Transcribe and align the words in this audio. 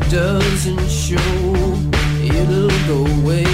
it 0.00 0.10
doesn't 0.10 0.88
show, 0.88 1.16
it'll 2.22 2.68
go 2.86 3.06
away. 3.20 3.44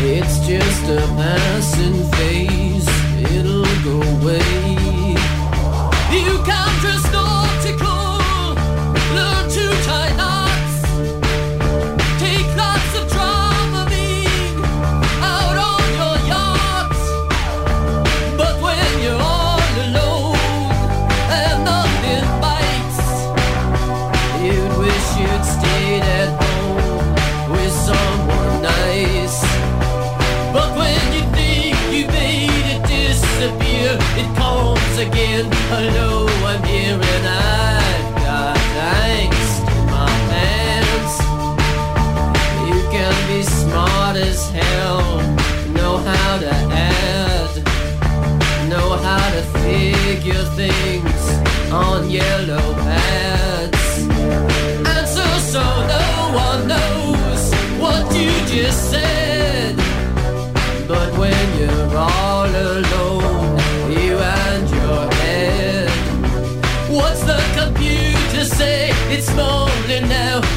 It's 0.00 0.38
just 0.46 0.84
a 0.84 1.00
passing 1.16 2.02
phase, 2.12 2.88
it'll 3.34 3.64
go 3.84 4.00
away. 4.20 4.57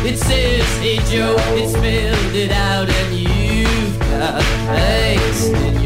It 0.03 0.17
says, 0.17 0.65
hey 0.79 0.97
Joe, 1.11 1.35
it 1.55 1.69
spelled 1.69 2.35
it 2.35 2.51
out, 2.51 2.89
and 2.89 3.15
you've 3.15 3.99
got 3.99 4.41
angst 4.67 5.80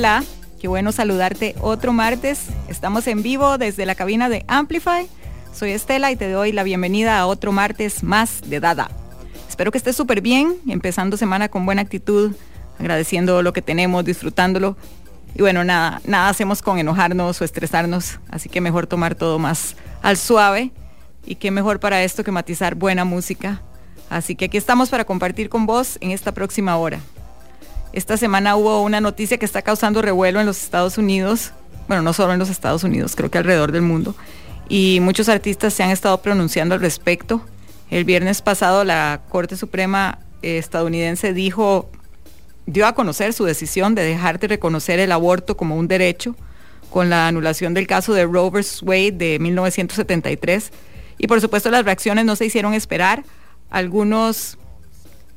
Hola. 0.00 0.24
Qué 0.58 0.66
bueno 0.66 0.92
saludarte 0.92 1.54
otro 1.60 1.92
martes. 1.92 2.46
Estamos 2.68 3.06
en 3.06 3.22
vivo 3.22 3.58
desde 3.58 3.84
la 3.84 3.94
cabina 3.94 4.30
de 4.30 4.46
Amplify. 4.48 5.06
Soy 5.52 5.72
Estela 5.72 6.10
y 6.10 6.16
te 6.16 6.30
doy 6.30 6.52
la 6.52 6.62
bienvenida 6.62 7.18
a 7.18 7.26
otro 7.26 7.52
martes 7.52 8.02
más 8.02 8.40
de 8.46 8.60
Dada. 8.60 8.90
Espero 9.46 9.70
que 9.70 9.76
estés 9.76 9.94
súper 9.94 10.22
bien, 10.22 10.56
empezando 10.68 11.18
semana 11.18 11.50
con 11.50 11.66
buena 11.66 11.82
actitud, 11.82 12.34
agradeciendo 12.78 13.42
lo 13.42 13.52
que 13.52 13.60
tenemos, 13.60 14.02
disfrutándolo. 14.02 14.74
Y 15.34 15.42
bueno, 15.42 15.64
nada, 15.64 16.00
nada 16.06 16.30
hacemos 16.30 16.62
con 16.62 16.78
enojarnos 16.78 17.38
o 17.38 17.44
estresarnos, 17.44 18.20
así 18.30 18.48
que 18.48 18.62
mejor 18.62 18.86
tomar 18.86 19.14
todo 19.14 19.38
más 19.38 19.76
al 20.00 20.16
suave. 20.16 20.72
Y 21.26 21.34
qué 21.34 21.50
mejor 21.50 21.78
para 21.78 22.02
esto 22.02 22.24
que 22.24 22.32
matizar 22.32 22.74
buena 22.74 23.04
música. 23.04 23.60
Así 24.08 24.34
que 24.34 24.46
aquí 24.46 24.56
estamos 24.56 24.88
para 24.88 25.04
compartir 25.04 25.50
con 25.50 25.66
vos 25.66 25.98
en 26.00 26.10
esta 26.10 26.32
próxima 26.32 26.78
hora. 26.78 27.00
Esta 27.92 28.16
semana 28.16 28.56
hubo 28.56 28.82
una 28.82 29.00
noticia 29.00 29.38
que 29.38 29.44
está 29.44 29.62
causando 29.62 30.00
revuelo 30.00 30.40
en 30.40 30.46
los 30.46 30.62
Estados 30.62 30.96
Unidos, 30.96 31.52
bueno, 31.88 32.02
no 32.02 32.12
solo 32.12 32.32
en 32.32 32.38
los 32.38 32.48
Estados 32.48 32.84
Unidos, 32.84 33.16
creo 33.16 33.30
que 33.30 33.38
alrededor 33.38 33.72
del 33.72 33.82
mundo, 33.82 34.14
y 34.68 34.98
muchos 35.00 35.28
artistas 35.28 35.74
se 35.74 35.82
han 35.82 35.90
estado 35.90 36.22
pronunciando 36.22 36.76
al 36.76 36.80
respecto. 36.80 37.44
El 37.90 38.04
viernes 38.04 38.42
pasado 38.42 38.84
la 38.84 39.22
Corte 39.28 39.56
Suprema 39.56 40.20
eh, 40.42 40.58
estadounidense 40.58 41.34
dijo, 41.34 41.90
dio 42.66 42.86
a 42.86 42.94
conocer 42.94 43.32
su 43.32 43.44
decisión 43.44 43.96
de 43.96 44.04
dejar 44.04 44.38
de 44.38 44.46
reconocer 44.46 45.00
el 45.00 45.10
aborto 45.10 45.56
como 45.56 45.76
un 45.76 45.88
derecho 45.88 46.36
con 46.90 47.10
la 47.10 47.26
anulación 47.26 47.74
del 47.74 47.88
caso 47.88 48.14
de 48.14 48.24
Roe 48.24 48.50
vs. 48.50 48.82
Wade 48.82 49.12
de 49.12 49.38
1973. 49.40 50.72
Y 51.18 51.26
por 51.26 51.40
supuesto 51.40 51.70
las 51.70 51.84
reacciones 51.84 52.24
no 52.24 52.36
se 52.36 52.46
hicieron 52.46 52.74
esperar. 52.74 53.24
Algunos 53.70 54.58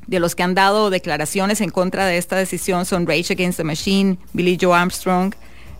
de 0.06 0.20
los 0.20 0.34
que 0.34 0.42
han 0.42 0.54
dado 0.54 0.90
declaraciones 0.90 1.60
en 1.60 1.70
contra 1.70 2.06
de 2.06 2.18
esta 2.18 2.36
decisión 2.36 2.84
son 2.84 3.06
Rage 3.06 3.32
Against 3.32 3.58
the 3.58 3.64
Machine, 3.64 4.18
Billy 4.32 4.58
Joe 4.60 4.76
Armstrong, 4.76 5.34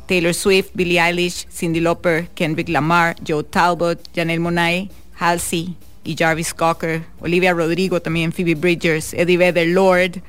Taylor 0.07 0.35
Swift, 0.35 0.71
Billie 0.75 1.01
Eilish, 1.01 1.47
Cindy 1.51 1.81
Lauper, 1.81 2.29
Kendrick 2.35 2.69
Lamar, 2.69 3.17
Joe 3.27 3.45
Talbot, 3.45 3.99
Janelle 4.15 4.41
Monáe, 4.41 4.91
Halsey 5.19 5.77
y 6.05 6.17
Jarvis 6.17 6.53
Cocker, 6.53 7.03
Olivia 7.21 7.53
Rodrigo 7.53 8.01
también, 8.01 8.33
Phoebe 8.33 8.55
Bridgers, 8.55 9.15
Eddie 9.15 9.39
Vedder, 9.39 9.69
Lord, 9.69 10.23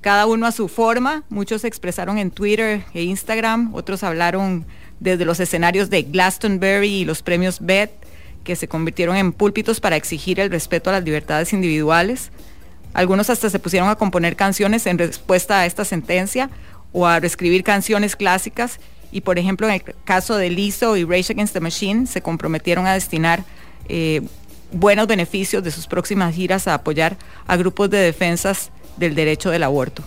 cada 0.00 0.26
uno 0.26 0.46
a 0.46 0.52
su 0.52 0.68
forma. 0.68 1.24
Muchos 1.30 1.62
se 1.62 1.68
expresaron 1.68 2.18
en 2.18 2.30
Twitter 2.30 2.84
e 2.92 3.02
Instagram, 3.04 3.74
otros 3.74 4.02
hablaron 4.02 4.66
desde 5.00 5.24
los 5.24 5.40
escenarios 5.40 5.90
de 5.90 6.02
Glastonbury 6.02 6.88
y 6.88 7.04
los 7.04 7.22
premios 7.22 7.60
BET, 7.60 7.90
que 8.44 8.56
se 8.56 8.68
convirtieron 8.68 9.16
en 9.16 9.32
púlpitos 9.32 9.80
para 9.80 9.96
exigir 9.96 10.38
el 10.40 10.50
respeto 10.50 10.90
a 10.90 10.94
las 10.94 11.04
libertades 11.04 11.54
individuales. 11.54 12.30
Algunos 12.94 13.28
hasta 13.28 13.50
se 13.50 13.58
pusieron 13.58 13.88
a 13.88 13.96
componer 13.96 14.36
canciones 14.36 14.86
en 14.86 14.98
respuesta 14.98 15.60
a 15.60 15.66
esta 15.66 15.84
sentencia 15.84 16.48
o 16.92 17.06
a 17.06 17.20
reescribir 17.20 17.64
canciones 17.64 18.16
clásicas. 18.16 18.78
Y 19.12 19.20
por 19.20 19.38
ejemplo, 19.38 19.68
en 19.68 19.74
el 19.74 19.82
caso 20.04 20.36
de 20.36 20.48
Lizzo 20.48 20.96
y 20.96 21.04
Rage 21.04 21.32
Against 21.32 21.52
the 21.52 21.60
Machine, 21.60 22.06
se 22.06 22.22
comprometieron 22.22 22.86
a 22.86 22.94
destinar 22.94 23.44
eh, 23.88 24.22
buenos 24.72 25.06
beneficios 25.06 25.62
de 25.62 25.70
sus 25.70 25.86
próximas 25.86 26.34
giras 26.34 26.66
a 26.68 26.74
apoyar 26.74 27.16
a 27.46 27.56
grupos 27.56 27.90
de 27.90 27.98
defensas 27.98 28.70
del 28.96 29.14
derecho 29.14 29.50
del 29.50 29.64
aborto. 29.64 30.02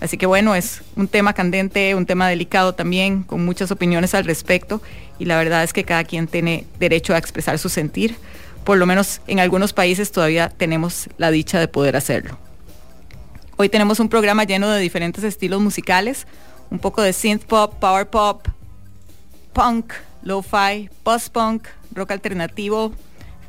Así 0.00 0.18
que 0.18 0.26
bueno, 0.26 0.54
es 0.54 0.82
un 0.94 1.08
tema 1.08 1.32
candente, 1.32 1.94
un 1.94 2.04
tema 2.04 2.28
delicado 2.28 2.74
también, 2.74 3.22
con 3.22 3.44
muchas 3.44 3.70
opiniones 3.70 4.14
al 4.14 4.24
respecto 4.24 4.82
y 5.18 5.24
la 5.24 5.38
verdad 5.38 5.64
es 5.64 5.72
que 5.72 5.84
cada 5.84 6.04
quien 6.04 6.26
tiene 6.26 6.66
derecho 6.78 7.14
a 7.14 7.18
expresar 7.18 7.58
su 7.58 7.68
sentir. 7.68 8.16
Por 8.66 8.78
lo 8.78 8.86
menos 8.86 9.20
en 9.28 9.38
algunos 9.38 9.72
países 9.72 10.10
todavía 10.10 10.48
tenemos 10.48 11.08
la 11.18 11.30
dicha 11.30 11.60
de 11.60 11.68
poder 11.68 11.94
hacerlo. 11.94 12.36
Hoy 13.56 13.68
tenemos 13.68 14.00
un 14.00 14.08
programa 14.08 14.42
lleno 14.42 14.68
de 14.68 14.80
diferentes 14.80 15.22
estilos 15.22 15.60
musicales, 15.60 16.26
un 16.68 16.80
poco 16.80 17.00
de 17.00 17.12
synth 17.12 17.44
pop, 17.44 17.74
power 17.78 18.08
pop, 18.08 18.44
punk, 19.52 19.92
lo-fi, 20.24 20.90
post-punk, 21.04 21.68
rock 21.92 22.10
alternativo 22.10 22.92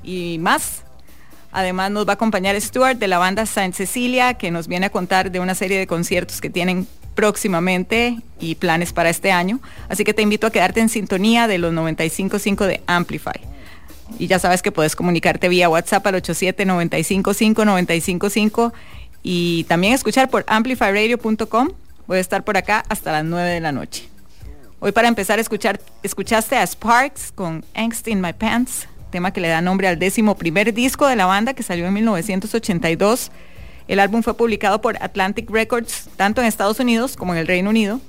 y 0.04 0.38
más. 0.40 0.84
Además 1.52 1.90
nos 1.90 2.08
va 2.08 2.12
a 2.12 2.14
acompañar 2.14 2.62
Stuart 2.62 3.00
de 3.00 3.08
la 3.08 3.18
banda 3.18 3.48
Saint 3.48 3.74
Cecilia, 3.74 4.36
que 4.36 4.52
nos 4.52 4.68
viene 4.68 4.86
a 4.86 4.92
contar 4.92 5.31
de 5.31 5.40
una 5.40 5.56
serie 5.56 5.80
de 5.80 5.88
conciertos 5.88 6.42
que 6.42 6.52
tienen 6.52 6.88
próximamente 7.16 8.19
y 8.40 8.54
planes 8.54 8.94
para 8.94 9.10
este 9.10 9.31
año. 9.31 9.62
Así 9.90 10.04
que 10.04 10.14
te 10.14 10.22
invito 10.22 10.46
a 10.46 10.52
quedarte 10.52 10.80
en 10.80 10.90
sintonía 10.90 11.48
de 11.48 11.58
los 11.58 11.74
95.5 11.74 12.68
de 12.68 12.84
Amplify. 12.86 13.56
Y 14.19 14.27
ya 14.27 14.39
sabes 14.39 14.62
que 14.62 14.71
puedes 14.71 14.95
comunicarte 14.95 15.50
vía 15.50 15.69
WhatsApp 15.69 16.06
al 16.07 16.15
87 16.15 16.65
y 19.24 19.63
también 19.65 19.94
escuchar 19.94 20.30
por 20.30 20.45
amplifyradio.com. 20.48 21.69
Voy 22.07 22.18
a 22.18 22.21
estar 22.21 22.44
por 22.44 22.57
acá 22.57 22.83
hasta 22.89 23.12
las 23.12 23.25
9 23.25 23.50
de 23.50 23.59
la 23.59 23.71
noche. 23.71 24.09
Hoy 24.80 24.92
para 24.92 25.07
empezar 25.07 25.39
escuchar, 25.39 25.81
escuchaste 26.04 26.56
a 26.56 26.65
Sparks 26.65 27.31
con 27.33 27.65
Angst 27.74 28.07
in 28.07 28.21
My 28.21 28.33
Pants 28.33 28.88
tema 29.09 29.31
que 29.31 29.42
le 29.42 29.48
da 29.48 29.62
nombre 29.62 29.88
al 29.88 30.00
décimo 30.00 30.36
primer 30.36 30.74
disco 30.74 31.07
de 31.07 31.15
la 31.15 31.25
banda 31.25 31.54
que 31.54 31.63
salió 31.63 31.88
en 31.88 31.94
1982. 31.94 33.31
El 33.88 34.00
álbum 34.00 34.21
fue 34.21 34.36
publicado 34.36 34.81
por 34.81 35.01
Atlantic 35.01 35.50
Records 35.50 36.09
tanto 36.15 36.42
en 36.42 36.48
Estados 36.48 36.80
Unidos 36.80 37.15
como 37.15 37.33
en 37.33 37.39
el 37.39 37.48
Reino 37.48 37.69
Unido 37.69 38.01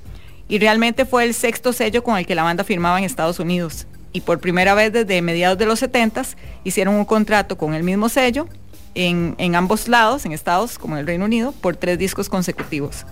y 0.47 0.59
realmente 0.59 1.05
fue 1.05 1.23
el 1.23 1.33
sexto 1.33 1.73
sello 1.73 2.03
con 2.03 2.17
el 2.17 2.25
que 2.25 2.35
la 2.35 2.43
banda 2.43 2.63
firmaba 2.63 2.97
en 2.99 3.05
Estados 3.05 3.39
Unidos. 3.39 3.87
Y 4.11 4.21
por 4.21 4.39
primera 4.39 4.73
vez 4.73 4.91
desde 4.91 5.21
mediados 5.21 5.57
de 5.57 5.65
los 5.65 5.79
70 5.79 6.23
hicieron 6.63 6.95
un 6.95 7.05
contrato 7.05 7.57
con 7.57 7.73
el 7.73 7.83
mismo 7.83 8.09
sello 8.09 8.47
en, 8.95 9.55
ambos 9.55 9.87
lados, 9.87 10.25
en 10.25 10.31
Estados 10.31 10.77
como 10.77 10.95
en 10.95 11.01
el 11.01 11.07
Reino 11.07 11.25
Unido, 11.25 11.51
por 11.51 11.75
tres 11.75 11.97
discos 11.97 12.29
consecutivos. 12.29 13.05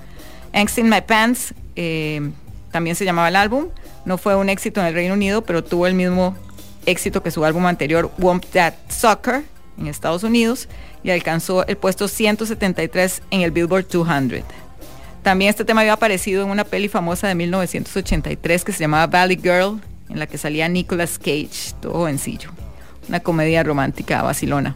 Angst 0.54 0.80
in 0.80 0.90
My 0.90 1.02
Pants 1.02 1.54
eh, 1.76 2.32
también 2.72 2.96
se 2.96 3.06
llamaba 3.06 3.30
el 3.30 3.36
álbum. 3.36 3.68
No 4.06 4.18
fue 4.18 4.36
un 4.36 4.50
éxito 4.50 4.82
en 4.82 4.88
el 4.88 4.94
Reino 4.94 5.14
Unido, 5.14 5.44
pero 5.44 5.64
tuvo 5.64 5.88
el 5.88 5.94
mismo 5.94 6.36
éxito 6.86 7.22
que 7.22 7.32
su 7.32 7.46
álbum 7.46 7.66
anterior, 7.66 8.12
Womp 8.18 8.46
That 8.54 8.74
Sucker, 8.90 9.44
en 9.78 9.88
Estados 9.88 10.24
Unidos, 10.24 10.68
y 11.04 11.12
alcanzó 11.12 11.66
el 11.68 11.78
puesto 11.78 12.08
173 12.08 13.22
en 13.30 13.42
el 13.42 13.52
Billboard 13.52 13.88
200. 13.88 14.42
También 15.22 15.50
este 15.50 15.66
tema 15.66 15.82
había 15.82 15.94
aparecido 15.94 16.44
en 16.44 16.50
una 16.50 16.64
peli 16.64 16.88
famosa 16.88 17.28
de 17.28 17.36
1983 17.36 18.64
que 18.64 18.72
se 18.72 18.80
llamaba 18.80 19.08
Valley 19.08 19.38
Girl, 19.38 19.82
en 20.10 20.20
la 20.20 20.28
que 20.28 20.38
salía 20.38 20.68
Nicolas 20.70 21.18
Cage, 21.18 21.74
todo 21.82 21.94
jovencillo. 21.94 22.52
Una 23.10 23.20
comedia 23.20 23.64
romántica 23.64 24.22
vacilona. 24.22 24.76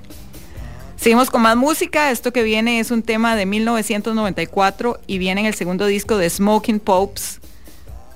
Seguimos 0.95 1.29
con 1.29 1.41
más 1.41 1.57
música. 1.57 2.11
Esto 2.11 2.31
que 2.31 2.43
viene 2.43 2.79
es 2.79 2.91
un 2.91 3.01
tema 3.01 3.35
de 3.35 3.45
1994 3.45 4.99
y 5.07 5.17
viene 5.17 5.41
en 5.41 5.47
el 5.47 5.55
segundo 5.55 5.85
disco 5.85 6.17
de 6.17 6.29
Smoking 6.29 6.79
Popes, 6.79 7.39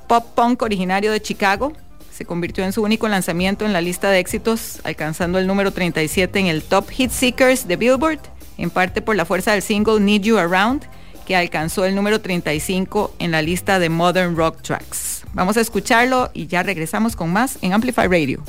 pop 0.08 0.26
punk 0.36 0.62
originario 0.62 1.12
de 1.12 1.22
Chicago 1.22 1.74
se 2.16 2.24
convirtió 2.24 2.64
en 2.64 2.72
su 2.72 2.82
único 2.82 3.10
lanzamiento 3.10 3.66
en 3.66 3.74
la 3.74 3.82
lista 3.82 4.10
de 4.10 4.20
éxitos, 4.20 4.80
alcanzando 4.86 5.38
el 5.38 5.48
número 5.48 5.72
37 5.72 6.40
en 6.40 6.46
el 6.46 6.64
Top 6.64 6.90
Hit 6.90 7.12
Seekers 7.12 7.68
de 7.68 7.76
Billboard, 7.76 8.20
en 8.58 8.70
parte 8.70 9.02
por 9.02 9.18
la 9.18 9.26
fuerza 9.26 9.52
del 9.52 9.62
single 9.62 10.00
Need 10.00 10.22
You 10.22 10.38
Around, 10.38 10.86
que 11.26 11.36
alcanzó 11.36 11.86
el 11.86 11.96
número 11.96 12.22
35 12.22 13.16
en 13.20 13.32
la 13.32 13.42
lista 13.42 13.80
de 13.80 13.90
Modern 13.90 14.36
Rock 14.36 14.62
Tracks. 14.62 15.24
Vamos 15.34 15.58
a 15.58 15.62
escucharlo 15.62 16.30
y 16.34 16.48
ya 16.48 16.64
regresamos 16.64 17.16
con 17.16 17.34
más 17.34 17.58
en 17.62 17.74
Amplify 17.74 18.08
Radio. 18.08 18.44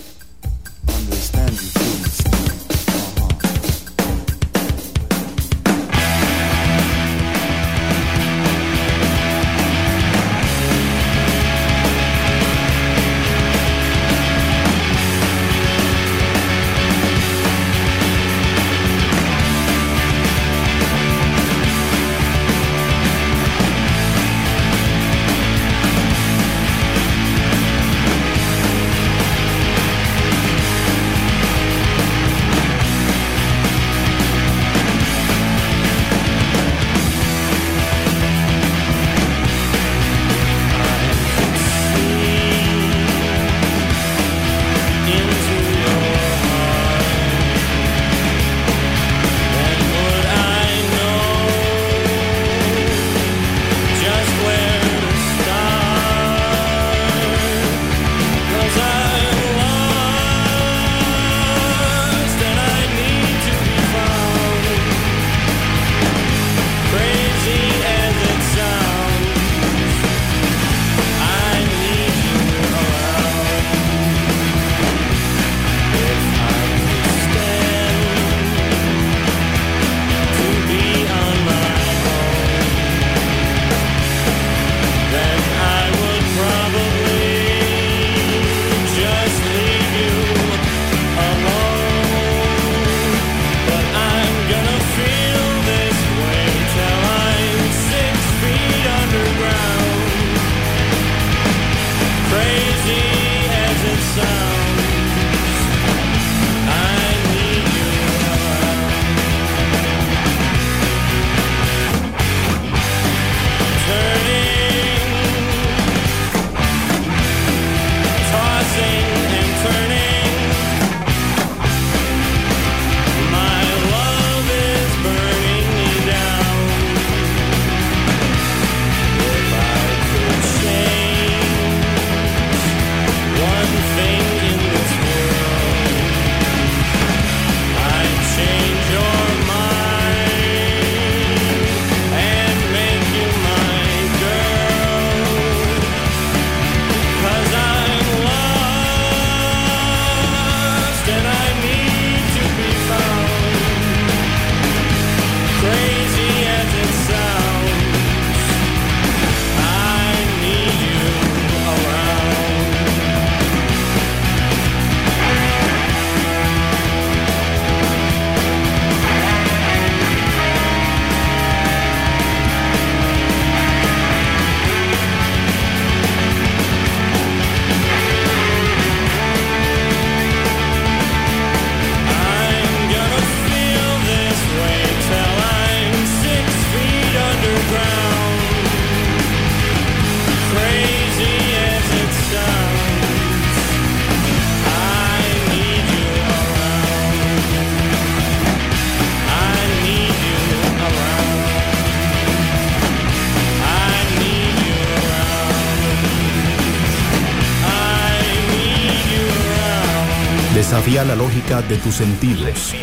Lógica 211.47 211.63
de 211.69 211.77
tus 211.77 211.95
sentidos. 211.95 212.75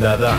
Dada. 0.00 0.38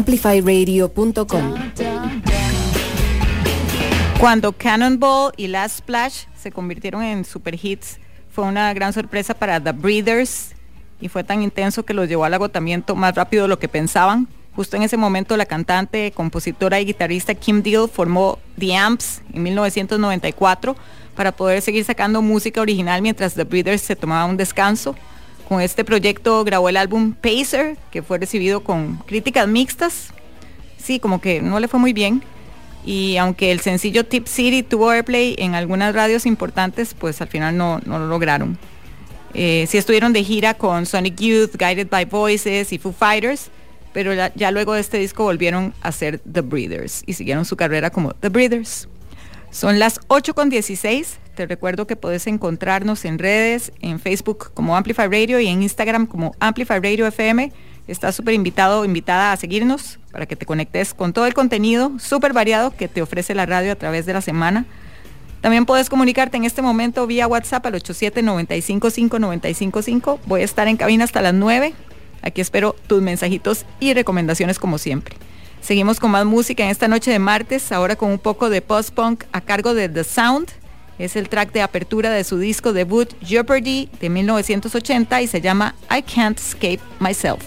amplifyradio.com. 0.00 1.54
Cuando 4.18 4.52
Cannonball 4.52 5.32
y 5.36 5.46
Last 5.48 5.78
Splash 5.78 6.24
se 6.36 6.50
convirtieron 6.50 7.02
en 7.02 7.24
super 7.24 7.54
hits, 7.54 7.98
fue 8.30 8.44
una 8.44 8.72
gran 8.72 8.92
sorpresa 8.92 9.34
para 9.34 9.62
The 9.62 9.72
Breeders 9.72 10.54
y 11.00 11.08
fue 11.08 11.24
tan 11.24 11.42
intenso 11.42 11.84
que 11.84 11.94
los 11.94 12.08
llevó 12.08 12.24
al 12.24 12.34
agotamiento 12.34 12.94
más 12.96 13.14
rápido 13.14 13.42
de 13.42 13.48
lo 13.48 13.58
que 13.58 13.68
pensaban. 13.68 14.28
Justo 14.56 14.76
en 14.76 14.82
ese 14.82 14.96
momento 14.96 15.36
la 15.36 15.46
cantante, 15.46 16.12
compositora 16.12 16.80
y 16.80 16.86
guitarrista 16.86 17.34
Kim 17.34 17.62
Deal 17.62 17.88
formó 17.88 18.38
The 18.58 18.76
Amps 18.76 19.22
en 19.32 19.42
1994 19.42 20.76
para 21.14 21.32
poder 21.32 21.60
seguir 21.62 21.84
sacando 21.84 22.22
música 22.22 22.60
original 22.60 23.02
mientras 23.02 23.34
The 23.34 23.44
Breeders 23.44 23.82
se 23.82 23.96
tomaba 23.96 24.24
un 24.24 24.36
descanso. 24.36 24.94
Con 25.50 25.60
este 25.60 25.84
proyecto 25.84 26.44
grabó 26.44 26.68
el 26.68 26.76
álbum 26.76 27.12
Pacer, 27.12 27.76
que 27.90 28.04
fue 28.04 28.18
recibido 28.18 28.62
con 28.62 28.98
críticas 28.98 29.48
mixtas. 29.48 30.12
Sí, 30.78 31.00
como 31.00 31.20
que 31.20 31.42
no 31.42 31.58
le 31.58 31.66
fue 31.66 31.80
muy 31.80 31.92
bien. 31.92 32.22
Y 32.86 33.16
aunque 33.16 33.50
el 33.50 33.58
sencillo 33.58 34.06
Tip 34.06 34.28
City 34.28 34.62
tuvo 34.62 34.90
airplay 34.90 35.34
en 35.38 35.56
algunas 35.56 35.92
radios 35.92 36.24
importantes, 36.24 36.94
pues 36.94 37.20
al 37.20 37.26
final 37.26 37.56
no, 37.56 37.80
lo 37.84 38.06
lograron. 38.06 38.58
Eh, 39.34 39.66
sí 39.68 39.76
estuvieron 39.76 40.12
de 40.12 40.22
gira 40.22 40.54
con 40.54 40.86
Sonic 40.86 41.16
Youth, 41.16 41.56
Guided 41.58 41.88
by 41.88 42.04
Voices 42.04 42.72
y 42.72 42.78
Foo 42.78 42.92
Fighters, 42.92 43.50
pero 43.92 44.14
ya, 44.14 44.50
luego 44.52 44.74
de 44.74 44.80
este 44.82 44.98
disco 44.98 45.24
volvieron 45.24 45.74
a 45.82 45.90
ser 45.90 46.20
The 46.20 46.42
Breeders 46.42 47.02
y 47.06 47.14
siguieron 47.14 47.44
su 47.44 47.56
carrera 47.56 47.90
como 47.90 48.14
The 48.14 48.28
Breeders. 48.28 48.86
Son 49.50 49.80
las 49.80 49.98
8 50.06 50.32
con 50.32 50.48
16, 50.48 51.18
Te 51.40 51.46
recuerdo 51.46 51.86
que 51.86 51.96
puedes 51.96 52.26
encontrarnos 52.26 53.06
en 53.06 53.18
redes, 53.18 53.72
en 53.80 53.98
Facebook 53.98 54.50
como 54.52 54.76
Amplify 54.76 55.08
Radio 55.08 55.40
y 55.40 55.46
en 55.46 55.62
Instagram 55.62 56.06
como 56.06 56.34
Amplify 56.38 56.80
Radio 56.80 57.06
FM. 57.06 57.50
Estás 57.88 58.14
súper 58.14 58.34
invitado 58.34 58.82
o 58.82 58.84
invitada 58.84 59.32
a 59.32 59.36
seguirnos 59.38 59.98
para 60.12 60.26
que 60.26 60.36
te 60.36 60.44
conectes 60.44 60.92
con 60.92 61.14
todo 61.14 61.24
el 61.24 61.32
contenido 61.32 61.92
súper 61.98 62.34
variado 62.34 62.76
que 62.76 62.88
te 62.88 63.00
ofrece 63.00 63.34
la 63.34 63.46
radio 63.46 63.72
a 63.72 63.74
través 63.74 64.04
de 64.04 64.12
la 64.12 64.20
semana. 64.20 64.66
También 65.40 65.64
puedes 65.64 65.88
comunicarte 65.88 66.36
en 66.36 66.44
este 66.44 66.60
momento 66.60 67.06
vía 67.06 67.26
WhatsApp 67.26 67.64
al 67.64 67.72
87-955-955. 67.72 70.18
Voy 70.26 70.42
a 70.42 70.44
estar 70.44 70.68
en 70.68 70.76
cabina 70.76 71.04
hasta 71.04 71.22
las 71.22 71.32
9. 71.32 71.72
Aquí 72.20 72.42
espero 72.42 72.76
tus 72.86 73.00
mensajitos 73.00 73.64
y 73.80 73.94
recomendaciones 73.94 74.58
como 74.58 74.76
siempre. 74.76 75.16
Seguimos 75.62 76.00
con 76.00 76.10
más 76.10 76.26
música 76.26 76.64
en 76.64 76.68
esta 76.68 76.86
noche 76.86 77.10
de 77.10 77.18
martes, 77.18 77.72
ahora 77.72 77.96
con 77.96 78.10
un 78.10 78.18
poco 78.18 78.50
de 78.50 78.60
post-punk 78.60 79.24
a 79.32 79.40
cargo 79.40 79.72
de 79.72 79.88
The 79.88 80.04
Sound. 80.04 80.59
Es 81.00 81.16
el 81.16 81.30
track 81.30 81.52
de 81.52 81.62
apertura 81.62 82.10
de 82.10 82.24
su 82.24 82.38
disco 82.38 82.74
debut 82.74 83.08
Jeopardy 83.24 83.88
de 84.00 84.10
1980 84.10 85.22
y 85.22 85.26
se 85.28 85.40
llama 85.40 85.74
I 85.90 86.02
Can't 86.02 86.38
Escape 86.38 86.80
Myself. 87.00 87.42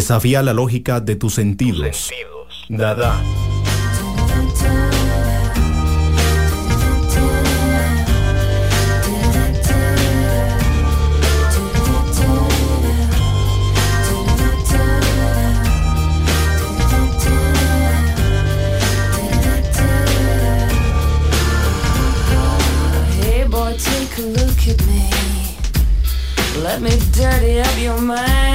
Desafía 0.00 0.42
la 0.42 0.54
lógica 0.54 0.98
de 0.98 1.14
tus 1.14 1.34
sentidos. 1.34 2.10
Nada. 2.70 3.22
Let 26.62 26.80
me 26.80 26.90
dirty 27.12 27.60
up 27.60 27.78
your 27.78 28.00
mind. 28.00 28.49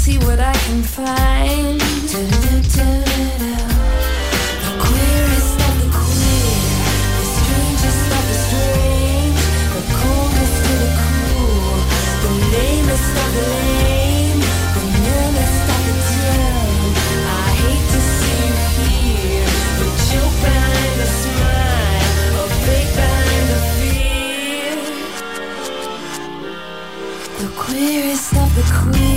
See 0.00 0.16
what 0.24 0.40
I 0.40 0.54
can 0.66 0.82
find. 0.82 1.78
The 1.78 2.22
queerest 4.84 5.60
of 5.68 5.74
the 5.82 5.88
queer, 5.92 6.56
the 7.18 7.26
strangest 7.36 8.06
of 8.16 8.24
the 8.30 8.36
strange, 8.46 9.42
the 9.76 9.82
of 10.64 10.78
the 10.80 10.90
cool, 11.04 11.76
the 12.24 12.32
lamest 12.54 13.12
of 13.24 13.30
the 13.36 13.44
lame, 13.52 14.40
the 14.76 14.84
of 15.76 15.82
the. 15.88 15.96
I 17.44 17.48
hate 17.60 17.86
to 17.94 18.00
see 18.16 18.40
you 18.48 18.56
here, 18.88 19.52
smile, 21.28 22.48
fake 22.64 22.92
behind 23.00 23.46
the 23.52 23.60
fear. 23.76 24.76
The 27.40 27.48
queerest 27.62 28.32
of 28.42 28.48
the 28.56 28.64
queer. 28.80 29.09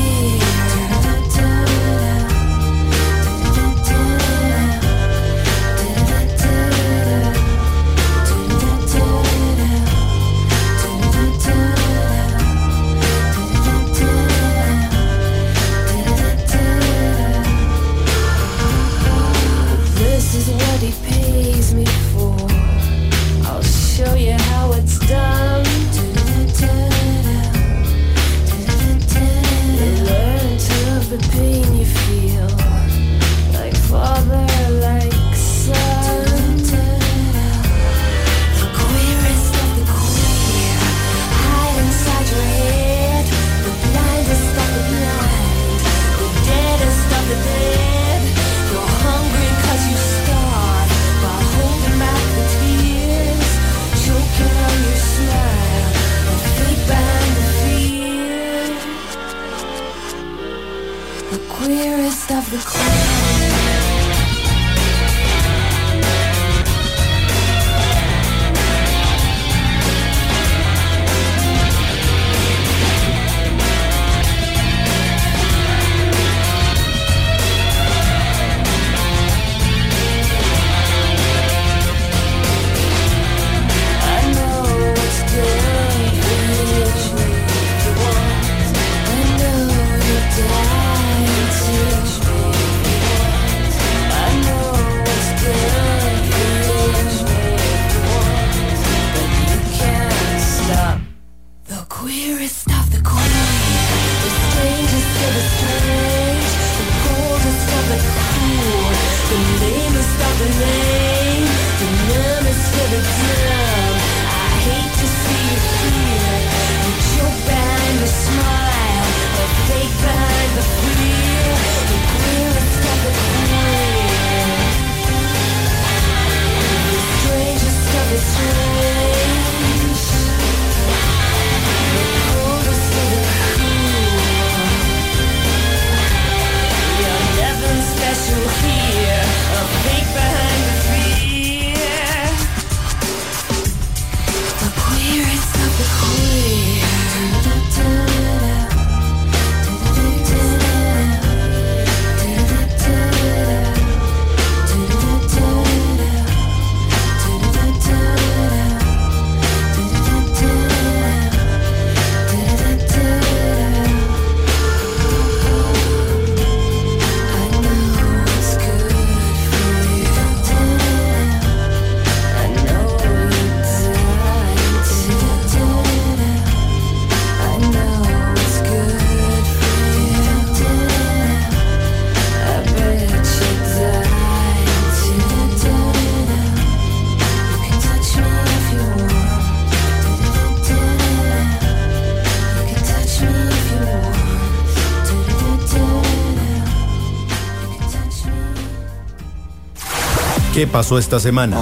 ¿Qué 200.64 200.68
pasó 200.68 200.98
esta 200.98 201.20
semana? 201.20 201.58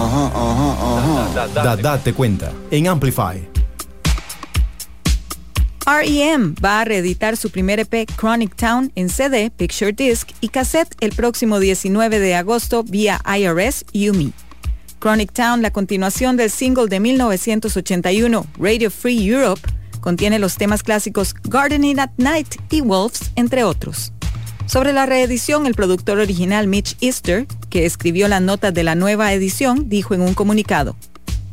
Dada 1.56 1.98
te 1.98 2.14
cuenta 2.14 2.52
en 2.70 2.88
Amplify. 2.88 3.50
REM 5.88 6.54
va 6.64 6.82
a 6.82 6.86
reeditar 6.86 7.36
su 7.36 7.50
primer 7.50 7.80
EP 7.80 8.08
Chronic 8.16 8.56
Town 8.56 8.92
en 8.94 9.10
CD, 9.10 9.50
Picture 9.50 9.92
Disc 9.92 10.30
y 10.40 10.50
cassette 10.50 10.96
el 11.00 11.14
próximo 11.14 11.60
19 11.60 12.20
de 12.20 12.36
agosto 12.36 12.84
vía 12.84 13.20
IRS 13.26 13.86
Yumi. 13.92 14.34
Chronic 15.00 15.32
Town, 15.34 15.64
la 15.64 15.72
continuación 15.72 16.38
del 16.38 16.52
single 16.52 16.86
de 16.86 17.00
1981 17.00 18.46
Radio 18.60 18.92
Free 18.92 19.28
Europe, 19.28 19.62
contiene 20.00 20.38
los 20.38 20.58
temas 20.58 20.84
clásicos 20.84 21.34
Gardening 21.46 22.00
at 22.00 22.12
Night 22.18 22.54
y 22.70 22.82
Wolves, 22.82 23.32
entre 23.36 23.64
otros. 23.64 24.14
Sobre 24.72 24.94
la 24.94 25.06
reedición, 25.06 25.68
el 25.68 25.74
productor 25.74 26.20
original 26.20 26.70
Mitch 26.70 26.96
Easter, 27.02 27.46
que 27.70 27.86
escribió 27.86 28.30
la 28.30 28.40
nota 28.40 28.72
de 28.72 28.84
la 28.84 28.96
nueva 28.96 29.34
edición, 29.34 29.90
dijo 29.90 30.14
en 30.14 30.22
un 30.22 30.34
comunicado, 30.34 30.96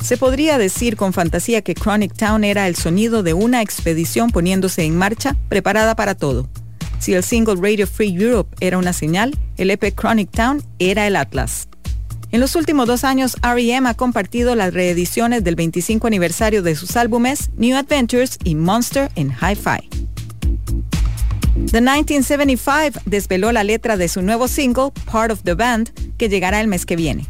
se 0.01 0.17
podría 0.17 0.57
decir 0.57 0.95
con 0.95 1.13
fantasía 1.13 1.63
que 1.63 1.75
Chronic 1.75 2.15
Town 2.15 2.45
era 2.45 2.69
el 2.69 2.77
sonido 2.77 3.25
de 3.25 3.35
una 3.35 3.61
expedición 3.61 4.31
poniéndose 4.31 4.85
en 4.85 4.97
marcha, 4.97 5.35
preparada 5.49 5.97
para 5.97 6.15
todo. 6.15 6.49
Si 7.01 7.13
el 7.13 7.25
single 7.25 7.57
Radio 7.57 7.89
Free 7.89 8.15
Europe 8.15 8.57
era 8.61 8.79
una 8.79 8.93
señal, 8.93 9.37
el 9.57 9.73
EP 9.73 9.93
Chronic 9.97 10.31
Town 10.31 10.63
era 10.79 11.09
el 11.09 11.17
Atlas. 11.17 11.67
En 12.31 12.39
los 12.39 12.55
últimos 12.55 12.87
dos 12.87 13.03
años, 13.03 13.37
R.E.M. 13.43 13.89
ha 13.89 13.95
compartido 13.95 14.55
las 14.55 14.73
reediciones 14.73 15.43
del 15.43 15.57
25 15.57 16.07
aniversario 16.07 16.63
de 16.63 16.77
sus 16.77 16.97
álbumes 16.97 17.51
New 17.57 17.77
Adventures 17.77 18.39
y 18.45 18.55
Monster 18.55 19.11
en 19.17 19.33
Hi-Fi. 19.33 19.89
The 21.67 21.83
1975 21.83 23.01
desveló 23.05 23.53
la 23.53 23.63
letra 23.63 23.99
de 23.99 24.09
su 24.09 24.23
nuevo 24.23 24.49
single, 24.49 24.91
Part 25.05 25.31
of 25.31 25.43
the 25.43 25.53
Band, 25.53 25.91
que 26.17 26.31
llegará 26.31 26.63
el 26.63 26.67
mes 26.67 26.87
que 26.87 26.97
viene. 26.97 27.27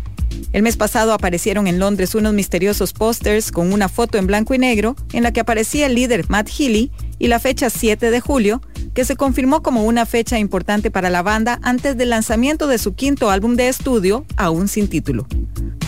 El 0.52 0.62
mes 0.62 0.76
pasado 0.76 1.12
aparecieron 1.12 1.66
en 1.66 1.80
Londres 1.80 2.14
unos 2.14 2.34
misteriosos 2.34 2.92
pósters 2.92 3.50
con 3.50 3.72
una 3.72 3.88
foto 3.88 4.16
en 4.16 4.28
blanco 4.28 4.54
y 4.54 4.58
negro 4.58 4.94
en 5.12 5.24
la 5.24 5.32
que 5.32 5.40
aparecía 5.40 5.86
el 5.86 5.96
líder 5.96 6.28
Matt 6.28 6.48
Healy 6.48 6.92
y 7.18 7.26
la 7.26 7.40
fecha 7.40 7.68
7 7.68 8.10
de 8.10 8.20
julio, 8.20 8.62
que 8.94 9.04
se 9.04 9.16
confirmó 9.16 9.62
como 9.62 9.84
una 9.84 10.06
fecha 10.06 10.38
importante 10.38 10.90
para 10.92 11.10
la 11.10 11.22
banda 11.22 11.58
antes 11.62 11.96
del 11.96 12.10
lanzamiento 12.10 12.68
de 12.68 12.78
su 12.78 12.94
quinto 12.94 13.30
álbum 13.30 13.56
de 13.56 13.68
estudio, 13.68 14.24
aún 14.36 14.68
sin 14.68 14.88
título. 14.88 15.26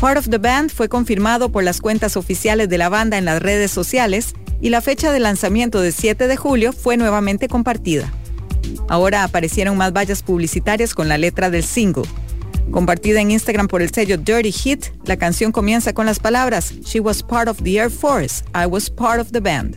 Part 0.00 0.18
of 0.18 0.28
the 0.28 0.38
Band 0.38 0.70
fue 0.70 0.88
confirmado 0.88 1.52
por 1.52 1.62
las 1.62 1.80
cuentas 1.80 2.16
oficiales 2.16 2.68
de 2.68 2.78
la 2.78 2.88
banda 2.88 3.16
en 3.16 3.26
las 3.26 3.40
redes 3.40 3.70
sociales 3.70 4.34
y 4.60 4.70
la 4.70 4.80
fecha 4.80 5.12
de 5.12 5.20
lanzamiento 5.20 5.80
de 5.80 5.92
7 5.92 6.26
de 6.26 6.36
julio 6.36 6.72
fue 6.72 6.96
nuevamente 6.96 7.46
compartida. 7.48 8.12
Ahora 8.88 9.24
aparecieron 9.24 9.76
más 9.76 9.92
vallas 9.92 10.22
publicitarias 10.22 10.94
con 10.94 11.08
la 11.08 11.18
letra 11.18 11.50
del 11.50 11.64
single. 11.64 12.04
Compartida 12.70 13.20
en 13.20 13.30
Instagram 13.30 13.68
por 13.68 13.82
el 13.82 13.90
sello 13.90 14.16
Dirty 14.16 14.52
Hit, 14.52 14.86
la 15.04 15.16
canción 15.16 15.50
comienza 15.52 15.92
con 15.92 16.06
las 16.06 16.18
palabras 16.18 16.72
She 16.84 17.00
was 17.00 17.22
part 17.22 17.48
of 17.48 17.62
the 17.62 17.78
Air 17.78 17.90
Force, 17.90 18.44
I 18.54 18.66
was 18.66 18.88
part 18.88 19.20
of 19.20 19.32
the 19.32 19.40
band. 19.40 19.76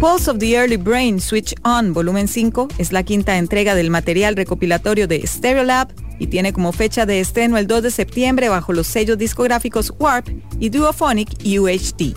Pulse 0.00 0.30
of 0.30 0.38
the 0.38 0.56
Early 0.56 0.76
Brain 0.76 1.20
Switch 1.20 1.54
On 1.64 1.92
Volumen 1.92 2.28
5 2.28 2.68
es 2.78 2.92
la 2.92 3.02
quinta 3.02 3.38
entrega 3.38 3.74
del 3.74 3.90
material 3.90 4.36
recopilatorio 4.36 5.08
de 5.08 5.26
Stereolab 5.26 5.88
y 6.18 6.26
tiene 6.28 6.52
como 6.52 6.72
fecha 6.72 7.06
de 7.06 7.20
estreno 7.20 7.58
el 7.58 7.66
2 7.66 7.82
de 7.82 7.90
septiembre 7.90 8.48
bajo 8.48 8.72
los 8.72 8.86
sellos 8.86 9.18
discográficos 9.18 9.92
Warp 9.98 10.28
y 10.60 10.68
Duophonic 10.68 11.30
UHD. 11.44 12.14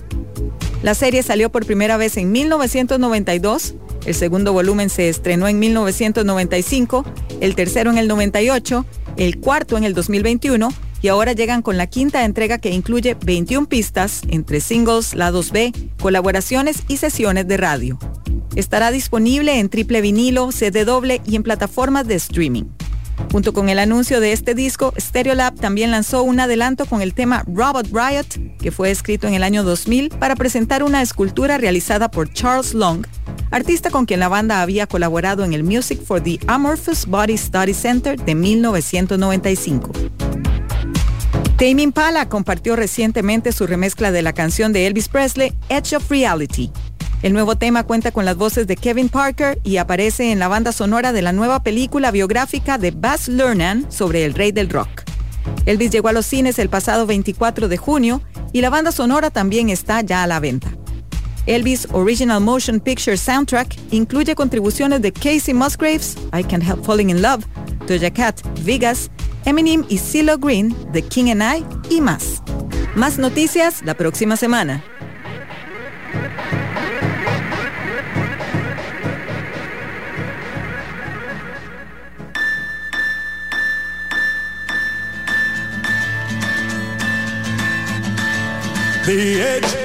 La 0.83 0.93
serie 0.93 1.23
salió 1.23 1.51
por 1.51 1.65
primera 1.65 1.97
vez 1.97 2.15
en 2.17 2.31
1992, 2.31 3.75
el 4.05 4.15
segundo 4.15 4.53
volumen 4.53 4.89
se 4.89 5.09
estrenó 5.09 5.47
en 5.47 5.59
1995, 5.59 7.05
el 7.41 7.55
tercero 7.55 7.91
en 7.91 7.97
el 7.97 8.07
98, 8.07 8.85
el 9.17 9.39
cuarto 9.39 9.77
en 9.77 9.83
el 9.83 9.93
2021 9.93 10.69
y 11.01 11.07
ahora 11.07 11.33
llegan 11.33 11.61
con 11.61 11.77
la 11.77 11.87
quinta 11.87 12.25
entrega 12.25 12.57
que 12.57 12.71
incluye 12.71 13.15
21 13.23 13.67
pistas 13.67 14.21
entre 14.29 14.59
singles, 14.59 15.13
lados 15.13 15.51
B, 15.51 15.71
colaboraciones 15.99 16.83
y 16.87 16.97
sesiones 16.97 17.47
de 17.47 17.57
radio. 17.57 17.97
Estará 18.55 18.91
disponible 18.91 19.59
en 19.59 19.69
triple 19.69 20.01
vinilo, 20.01 20.51
CD 20.51 20.85
doble 20.85 21.21
y 21.25 21.35
en 21.35 21.43
plataformas 21.43 22.07
de 22.07 22.15
streaming. 22.15 22.65
Junto 23.31 23.53
con 23.53 23.69
el 23.69 23.79
anuncio 23.79 24.19
de 24.19 24.31
este 24.31 24.55
disco, 24.55 24.93
Stereolab 24.99 25.55
también 25.55 25.91
lanzó 25.91 26.23
un 26.23 26.39
adelanto 26.39 26.85
con 26.85 27.01
el 27.01 27.13
tema 27.13 27.43
Robot 27.47 27.87
Riot, 27.91 28.57
que 28.59 28.71
fue 28.71 28.89
escrito 28.89 29.27
en 29.27 29.35
el 29.35 29.43
año 29.43 29.63
2000 29.63 30.09
para 30.09 30.35
presentar 30.35 30.83
una 30.83 31.01
escultura 31.01 31.57
realizada 31.57 32.09
por 32.09 32.33
Charles 32.33 32.73
Long, 32.73 33.05
artista 33.51 33.91
con 33.91 34.05
quien 34.05 34.19
la 34.19 34.29
banda 34.29 34.61
había 34.61 34.87
colaborado 34.87 35.43
en 35.43 35.53
el 35.53 35.63
Music 35.63 36.01
for 36.03 36.21
the 36.21 36.39
Amorphous 36.47 37.05
Body 37.05 37.37
Study 37.37 37.73
Center 37.73 38.19
de 38.19 38.35
1995. 38.35 39.91
Tame 41.59 41.81
Impala 41.81 42.29
compartió 42.29 42.77
recientemente 42.77 43.51
su 43.51 43.67
remezcla 43.67 44.13
de 44.13 44.21
la 44.21 44.31
canción 44.31 44.71
de 44.71 44.87
Elvis 44.87 45.09
Presley, 45.09 45.53
Edge 45.67 45.93
of 45.93 46.09
Reality. 46.09 46.71
El 47.21 47.33
nuevo 47.33 47.57
tema 47.57 47.83
cuenta 47.83 48.11
con 48.11 48.23
las 48.23 48.37
voces 48.37 48.65
de 48.65 48.77
Kevin 48.77 49.09
Parker 49.09 49.59
y 49.63 49.75
aparece 49.75 50.31
en 50.31 50.39
la 50.39 50.47
banda 50.47 50.71
sonora 50.71 51.11
de 51.11 51.21
la 51.21 51.33
nueva 51.33 51.63
película 51.63 52.11
biográfica 52.11 52.77
de 52.77 52.91
Baz 52.91 53.27
Luhrmann 53.27 53.91
sobre 53.91 54.23
el 54.23 54.33
rey 54.33 54.53
del 54.53 54.69
rock. 54.69 55.03
Elvis 55.65 55.91
llegó 55.91 56.07
a 56.07 56.13
los 56.13 56.25
cines 56.25 56.59
el 56.59 56.69
pasado 56.69 57.05
24 57.05 57.67
de 57.67 57.75
junio 57.75 58.21
y 58.53 58.61
la 58.61 58.69
banda 58.69 58.93
sonora 58.93 59.31
también 59.31 59.69
está 59.69 59.99
ya 59.99 60.23
a 60.23 60.27
la 60.27 60.39
venta. 60.39 60.69
Elvis 61.45 61.89
Original 61.91 62.39
Motion 62.39 62.79
Picture 62.79 63.17
Soundtrack 63.17 63.75
incluye 63.91 64.33
contribuciones 64.33 65.01
de 65.01 65.11
Casey 65.11 65.53
Musgraves, 65.53 66.15
I 66.31 66.43
Can't 66.43 66.63
Help 66.63 66.85
Falling 66.85 67.09
in 67.09 67.21
Love, 67.21 67.43
Doja 67.85 68.11
Cat, 68.11 68.39
Vegas, 68.63 69.11
Eminem 69.43 69.83
y 69.89 69.97
CeeLo 69.97 70.37
Green, 70.37 70.73
The 70.93 71.01
King 71.01 71.31
and 71.31 71.43
I 71.43 71.65
y 71.93 71.99
más. 71.99 72.41
Más 72.95 73.17
noticias 73.17 73.81
la 73.83 73.95
próxima 73.95 74.37
semana. 74.37 74.81
The 89.15 89.41
edge 89.41 89.78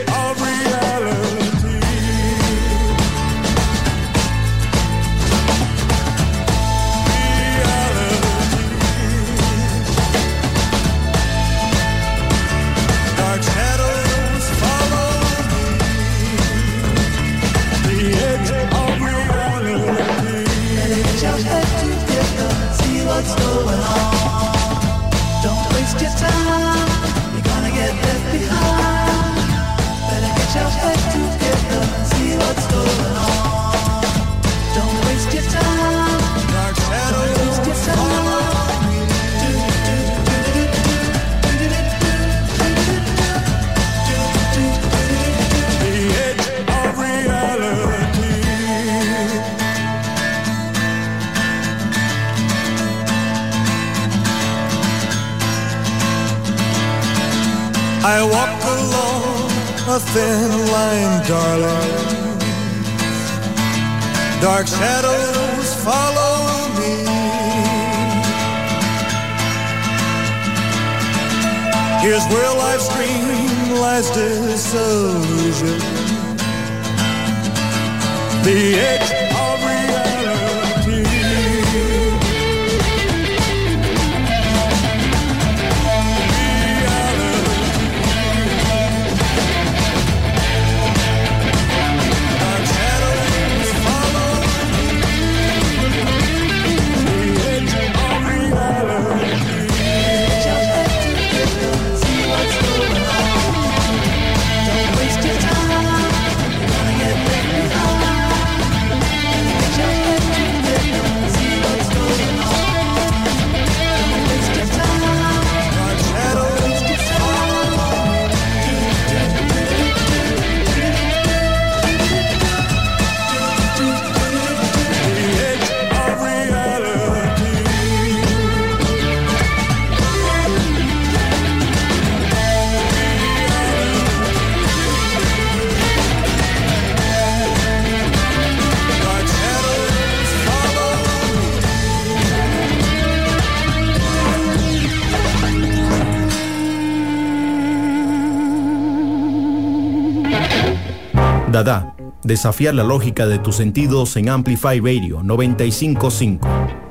desafiar 152.35 152.75
la 152.75 152.83
lógica 152.83 153.29
de 153.29 153.39
tus 153.39 153.55
sentidos 153.55 154.17
en 154.17 154.29
Amplify 154.29 154.81
Radio 154.81 155.23
955. 155.23 156.84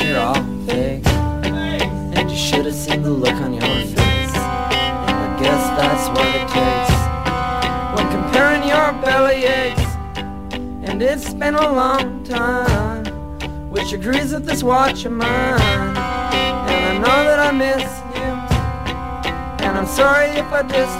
You're 0.00 0.18
all 0.18 0.34
fake. 0.66 1.06
And 1.06 2.30
you 2.30 2.36
should 2.36 2.66
have 2.66 2.74
seen 2.74 3.02
the 3.02 3.10
look 3.10 3.34
on 3.34 3.52
your 3.54 3.62
face. 3.62 3.96
And 3.96 5.14
I 5.26 5.38
guess 5.40 5.62
that's 5.78 6.08
what 6.08 6.26
it 6.34 6.48
takes. 6.58 6.94
When 7.94 8.06
comparing 8.10 8.64
your 8.64 8.92
belly 9.02 9.44
aches. 9.44 9.88
And 10.88 11.00
it's 11.00 11.32
been 11.32 11.54
a 11.54 11.72
long 11.72 12.24
time. 12.24 13.04
Which 13.70 13.92
agrees 13.92 14.32
with 14.32 14.46
this 14.46 14.62
watch 14.64 15.04
of 15.04 15.12
mine. 15.12 15.28
And 15.28 16.84
I 16.86 16.98
know 16.98 17.24
that 17.24 17.38
I 17.38 17.52
miss 17.52 17.84
you. 18.16 19.64
And 19.64 19.78
I'm 19.78 19.86
sorry 19.86 20.30
if 20.30 20.52
I 20.52 20.62
dissed 20.62 20.93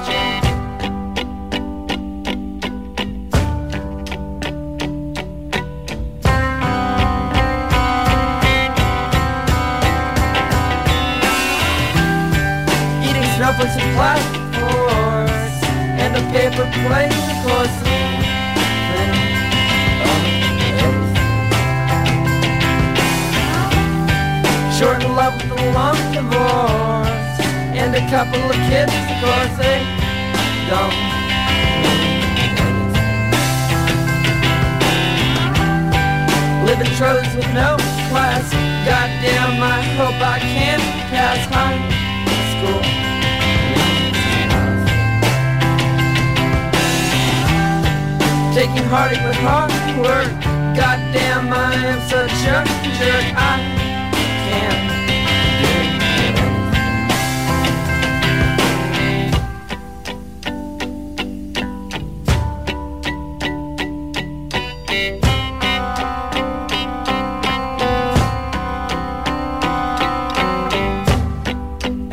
Short 24.78 25.02
in 25.02 25.16
love 25.16 25.34
with 25.36 25.52
a 25.52 25.72
long 25.72 25.96
divorce 26.12 27.40
and 27.72 27.94
a 27.94 28.04
couple 28.10 28.42
of 28.42 28.56
kids, 28.68 28.92
of 28.92 29.06
course. 29.22 29.56
They 29.56 29.80
don't. 30.68 30.92
anything. 32.44 32.76
Living 36.66 36.92
trolleys 36.98 37.34
with 37.34 37.50
no 37.54 37.76
class. 38.10 38.52
Goddamn, 38.84 39.62
I 39.62 39.80
hope 39.96 40.20
I 40.20 40.38
can 40.38 40.80
pass 41.08 41.46
high 41.46 41.93
With 48.74 49.36
hard 49.36 49.70
work. 49.98 50.44
I 51.52 51.74
am 51.74 52.00
such 52.08 52.30
a 52.30 52.64
jerk. 52.98 53.26
I 53.36 53.60
can't. 54.44 54.92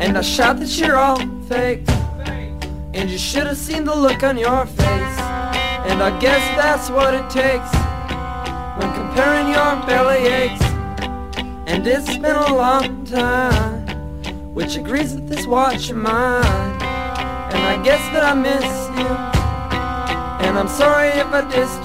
And 0.00 0.16
I 0.16 0.20
shout 0.20 0.60
that 0.60 0.78
you're 0.78 0.96
all 0.96 1.18
fake. 1.48 1.82
And 2.94 3.10
you 3.10 3.18
should 3.18 3.46
have 3.46 3.56
seen 3.56 3.84
the 3.84 3.94
look 3.94 4.22
on 4.22 4.38
your 4.38 4.66
face. 4.66 4.81
I 6.02 6.18
guess 6.18 6.44
that's 6.56 6.90
what 6.90 7.14
it 7.14 7.30
takes 7.30 7.72
when 8.76 8.92
comparing 8.92 9.46
your 9.46 9.86
belly 9.86 10.26
aches. 10.26 10.60
And 11.70 11.86
it's 11.86 12.18
been 12.18 12.34
a 12.34 12.54
long 12.56 13.04
time, 13.04 13.86
which 14.52 14.74
agrees 14.74 15.14
with 15.14 15.28
this 15.28 15.46
watch 15.46 15.90
of 15.90 15.98
mine. 15.98 16.82
And 17.52 17.62
I 17.62 17.80
guess 17.84 18.00
that 18.12 18.24
I 18.24 18.34
miss 18.34 18.64
you. 18.98 19.14
And 20.44 20.58
I'm 20.58 20.66
sorry 20.66 21.10
if 21.10 21.28
I 21.28 21.42
dissed 21.42 21.81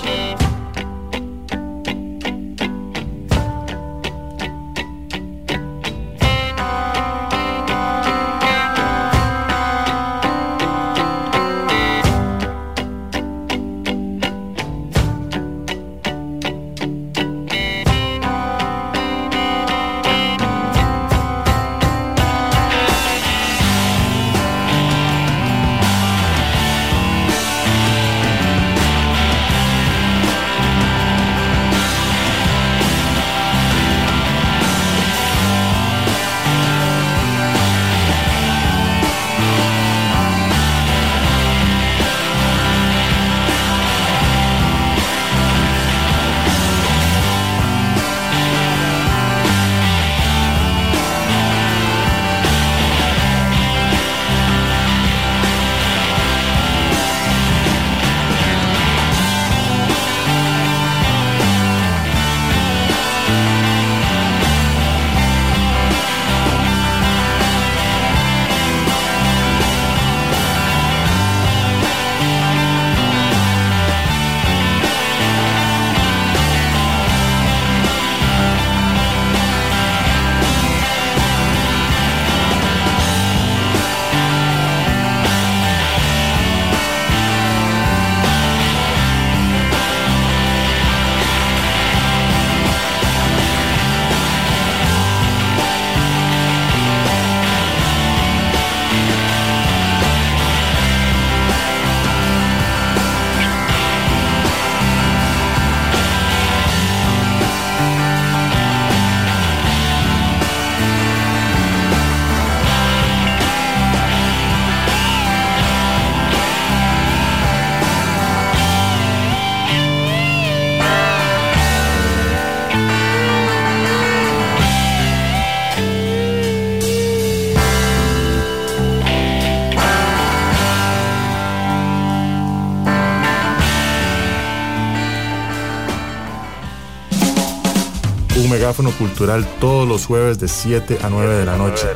megáfono 138.68 138.92
cultural 138.92 139.48
todos 139.62 139.88
los 139.88 140.06
jueves 140.06 140.40
de 140.40 140.50
7 140.50 140.98
a 141.02 141.10
9 141.10 141.36
de 141.36 141.46
la 141.46 141.56
noche. 141.56 141.88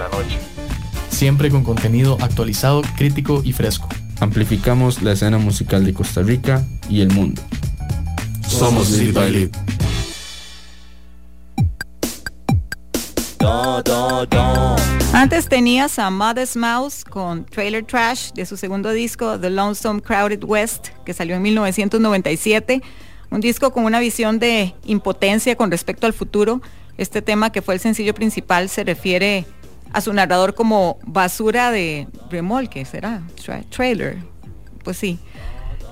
Siempre 1.09 1.49
con 1.49 1.65
contenido 1.65 2.17
actualizado, 2.21 2.81
crítico 2.95 3.41
y 3.43 3.51
fresco. 3.51 3.89
Amplificamos 4.21 5.01
la 5.01 5.11
escena 5.11 5.37
musical 5.37 5.83
de 5.83 5.93
Costa 5.93 6.21
Rica 6.21 6.65
y 6.87 7.01
el 7.01 7.09
mundo. 7.09 7.41
Somos 8.47 8.91
Lead 8.91 9.13
by 9.13 9.31
Lead. 9.31 9.49
Antes 15.11 15.49
tenías 15.49 15.99
a 15.99 16.09
Modest 16.09 16.55
Mouse 16.55 17.03
con 17.03 17.45
Trailer 17.47 17.83
Trash 17.85 18.31
de 18.31 18.45
su 18.45 18.55
segundo 18.55 18.91
disco 18.91 19.37
The 19.37 19.49
Lonesome 19.49 19.99
Crowded 19.99 20.45
West 20.45 20.87
que 21.03 21.13
salió 21.13 21.35
en 21.35 21.41
1997. 21.41 22.81
Un 23.31 23.39
disco 23.39 23.71
con 23.71 23.85
una 23.85 23.99
visión 23.99 24.39
de 24.39 24.75
impotencia 24.85 25.55
con 25.55 25.71
respecto 25.71 26.05
al 26.05 26.13
futuro. 26.13 26.61
Este 26.97 27.21
tema 27.21 27.51
que 27.51 27.61
fue 27.61 27.73
el 27.73 27.79
sencillo 27.79 28.13
principal 28.13 28.67
se 28.67 28.83
refiere 28.83 29.45
a 29.93 30.01
su 30.01 30.11
narrador 30.13 30.53
como 30.53 30.99
basura 31.05 31.71
de 31.71 32.07
remolque, 32.29 32.83
¿será? 32.83 33.21
Tra- 33.37 33.65
trailer. 33.69 34.17
Pues 34.83 34.97
sí. 34.97 35.17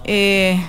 Eh, 0.04 0.62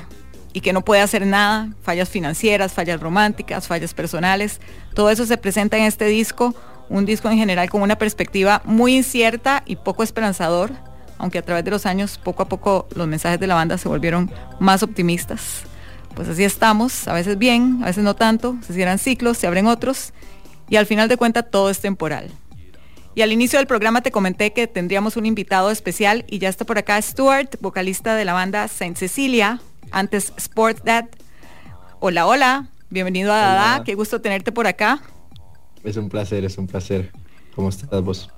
y 0.52 0.60
que 0.60 0.72
no 0.72 0.84
puede 0.84 1.00
hacer 1.02 1.26
nada, 1.26 1.70
fallas 1.82 2.08
financieras, 2.08 2.72
fallas 2.72 3.00
románticas, 3.00 3.66
fallas 3.66 3.92
personales. 3.92 4.60
Todo 4.94 5.10
eso 5.10 5.26
se 5.26 5.36
presenta 5.36 5.76
en 5.76 5.84
este 5.84 6.06
disco, 6.06 6.54
un 6.88 7.04
disco 7.04 7.28
en 7.28 7.36
general 7.36 7.68
con 7.68 7.82
una 7.82 7.96
perspectiva 7.96 8.62
muy 8.64 8.96
incierta 8.96 9.62
y 9.66 9.76
poco 9.76 10.02
esperanzador, 10.04 10.72
aunque 11.18 11.38
a 11.38 11.42
través 11.42 11.64
de 11.64 11.70
los 11.72 11.84
años 11.86 12.18
poco 12.18 12.44
a 12.44 12.48
poco 12.48 12.88
los 12.94 13.08
mensajes 13.08 13.40
de 13.40 13.46
la 13.48 13.54
banda 13.56 13.76
se 13.76 13.88
volvieron 13.88 14.30
más 14.60 14.82
optimistas. 14.82 15.64
Pues 16.20 16.28
así 16.28 16.44
estamos, 16.44 17.08
a 17.08 17.14
veces 17.14 17.38
bien, 17.38 17.78
a 17.80 17.86
veces 17.86 18.04
no 18.04 18.14
tanto, 18.14 18.58
se 18.60 18.74
cierran 18.74 18.98
ciclos, 18.98 19.38
se 19.38 19.46
abren 19.46 19.66
otros 19.66 20.12
y 20.68 20.76
al 20.76 20.84
final 20.84 21.08
de 21.08 21.16
cuentas 21.16 21.46
todo 21.50 21.70
es 21.70 21.80
temporal. 21.80 22.30
Y 23.14 23.22
al 23.22 23.32
inicio 23.32 23.58
del 23.58 23.66
programa 23.66 24.02
te 24.02 24.10
comenté 24.10 24.52
que 24.52 24.66
tendríamos 24.66 25.16
un 25.16 25.24
invitado 25.24 25.70
especial 25.70 26.26
y 26.28 26.38
ya 26.38 26.50
está 26.50 26.66
por 26.66 26.76
acá 26.76 27.00
Stuart, 27.00 27.56
vocalista 27.62 28.16
de 28.16 28.26
la 28.26 28.34
banda 28.34 28.68
Saint 28.68 28.98
Cecilia, 28.98 29.62
antes 29.92 30.34
Sport 30.36 30.84
Dad. 30.84 31.06
Hola, 32.00 32.26
hola, 32.26 32.68
bienvenido 32.90 33.32
a 33.32 33.38
Dada, 33.38 33.74
Hola. 33.76 33.84
qué 33.84 33.94
gusto 33.94 34.20
tenerte 34.20 34.52
por 34.52 34.66
acá. 34.66 35.00
Es 35.84 35.96
un 35.96 36.10
placer, 36.10 36.44
es 36.44 36.58
un 36.58 36.66
placer. 36.66 37.12
¿Cómo 37.54 37.70
estás 37.70 38.02
vos? 38.02 38.30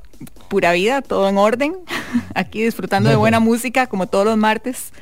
Pura 0.47 0.71
vida, 0.71 1.03
todo 1.03 1.29
en 1.29 1.37
orden. 1.37 1.75
Aquí 2.37 2.63
disfrutando 2.63 3.11
de 3.11 3.17
buena 3.17 3.41
música 3.41 3.89
como 3.89 4.07
todos 4.07 4.25
los 4.25 4.37
martes. 4.37 4.93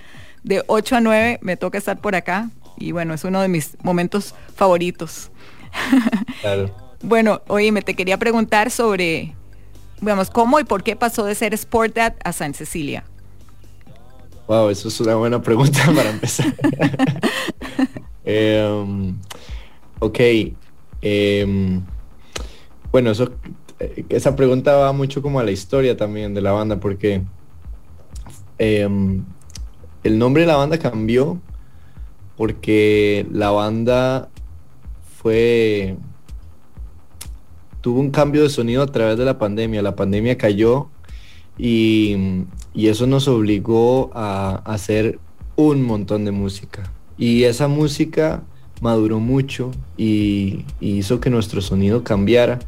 De 0.43 0.65
8 0.67 0.97
a 0.97 1.01
9 1.03 1.41
me 1.43 1.59
toca 1.59 1.77
estar 1.77 2.01
por 2.01 2.15
acá 2.15 2.49
y 2.81 2.93
bueno, 2.93 3.15
es 3.15 3.23
uno 3.23 3.41
de 3.41 3.49
mis 3.49 3.77
momentos 3.85 4.35
favoritos. 4.57 5.31
Claro. 6.41 6.75
Bueno, 7.03 7.41
oye, 7.47 7.73
me 7.73 7.81
te 7.81 7.95
quería 7.95 8.19
preguntar 8.19 8.71
sobre, 8.71 9.35
digamos, 10.03 10.29
cómo 10.29 10.61
y 10.61 10.65
por 10.65 10.83
qué 10.83 10.97
pasó 10.97 11.25
de 11.25 11.35
ser 11.35 11.55
Sport 11.55 11.95
Dad 11.95 12.15
a 12.23 12.35
San 12.35 12.53
Cecilia. 12.53 13.05
Wow, 14.47 14.69
eso 14.69 14.89
es 14.89 15.01
una 15.01 15.15
buena 15.15 15.41
pregunta 15.41 15.81
para 15.97 16.11
empezar. 16.11 16.55
Em, 18.23 19.17
ok. 19.99 20.21
em, 21.01 21.83
bueno, 22.93 23.11
eso, 23.13 23.33
eh, 23.79 24.05
esa 24.11 24.37
pregunta 24.37 24.77
va 24.77 24.93
mucho 24.93 25.23
como 25.23 25.41
a 25.41 25.43
la 25.43 25.53
historia 25.53 25.97
también 25.97 26.35
de 26.35 26.43
la 26.43 26.53
banda, 26.53 26.79
porque 26.79 27.23
em, 28.59 29.25
el 30.05 30.19
nombre 30.19 30.43
de 30.43 30.49
la 30.49 30.57
banda 30.57 30.79
cambió 30.79 31.41
porque 32.41 33.27
la 33.31 33.51
banda 33.51 34.31
fue 35.19 35.97
tuvo 37.83 38.01
un 38.01 38.11
cambio 38.11 38.43
de 38.45 38.49
sonido 38.49 38.83
a 38.83 38.87
través 38.87 39.19
de 39.19 39.27
la 39.27 39.37
pandemia. 39.37 39.83
La 39.83 39.95
pandemia 39.95 40.39
cayó 40.39 40.89
y, 41.59 42.17
y 42.73 42.87
eso 42.87 43.07
nos 43.07 43.29
obligó 43.29 44.11
a, 44.15 44.63
hacer 44.65 45.19
un 45.55 45.83
montón 45.83 46.25
de 46.25 46.31
música. 46.31 46.91
Y 47.19 47.45
esa 47.45 47.69
música 47.69 48.43
maduró 48.81 49.21
mucho 49.21 49.71
y, 49.99 50.65
y 50.81 50.93
hizo 50.93 51.21
que 51.21 51.29
nuestro 51.29 51.61
sonido 51.61 52.05
cambiara. 52.05 52.59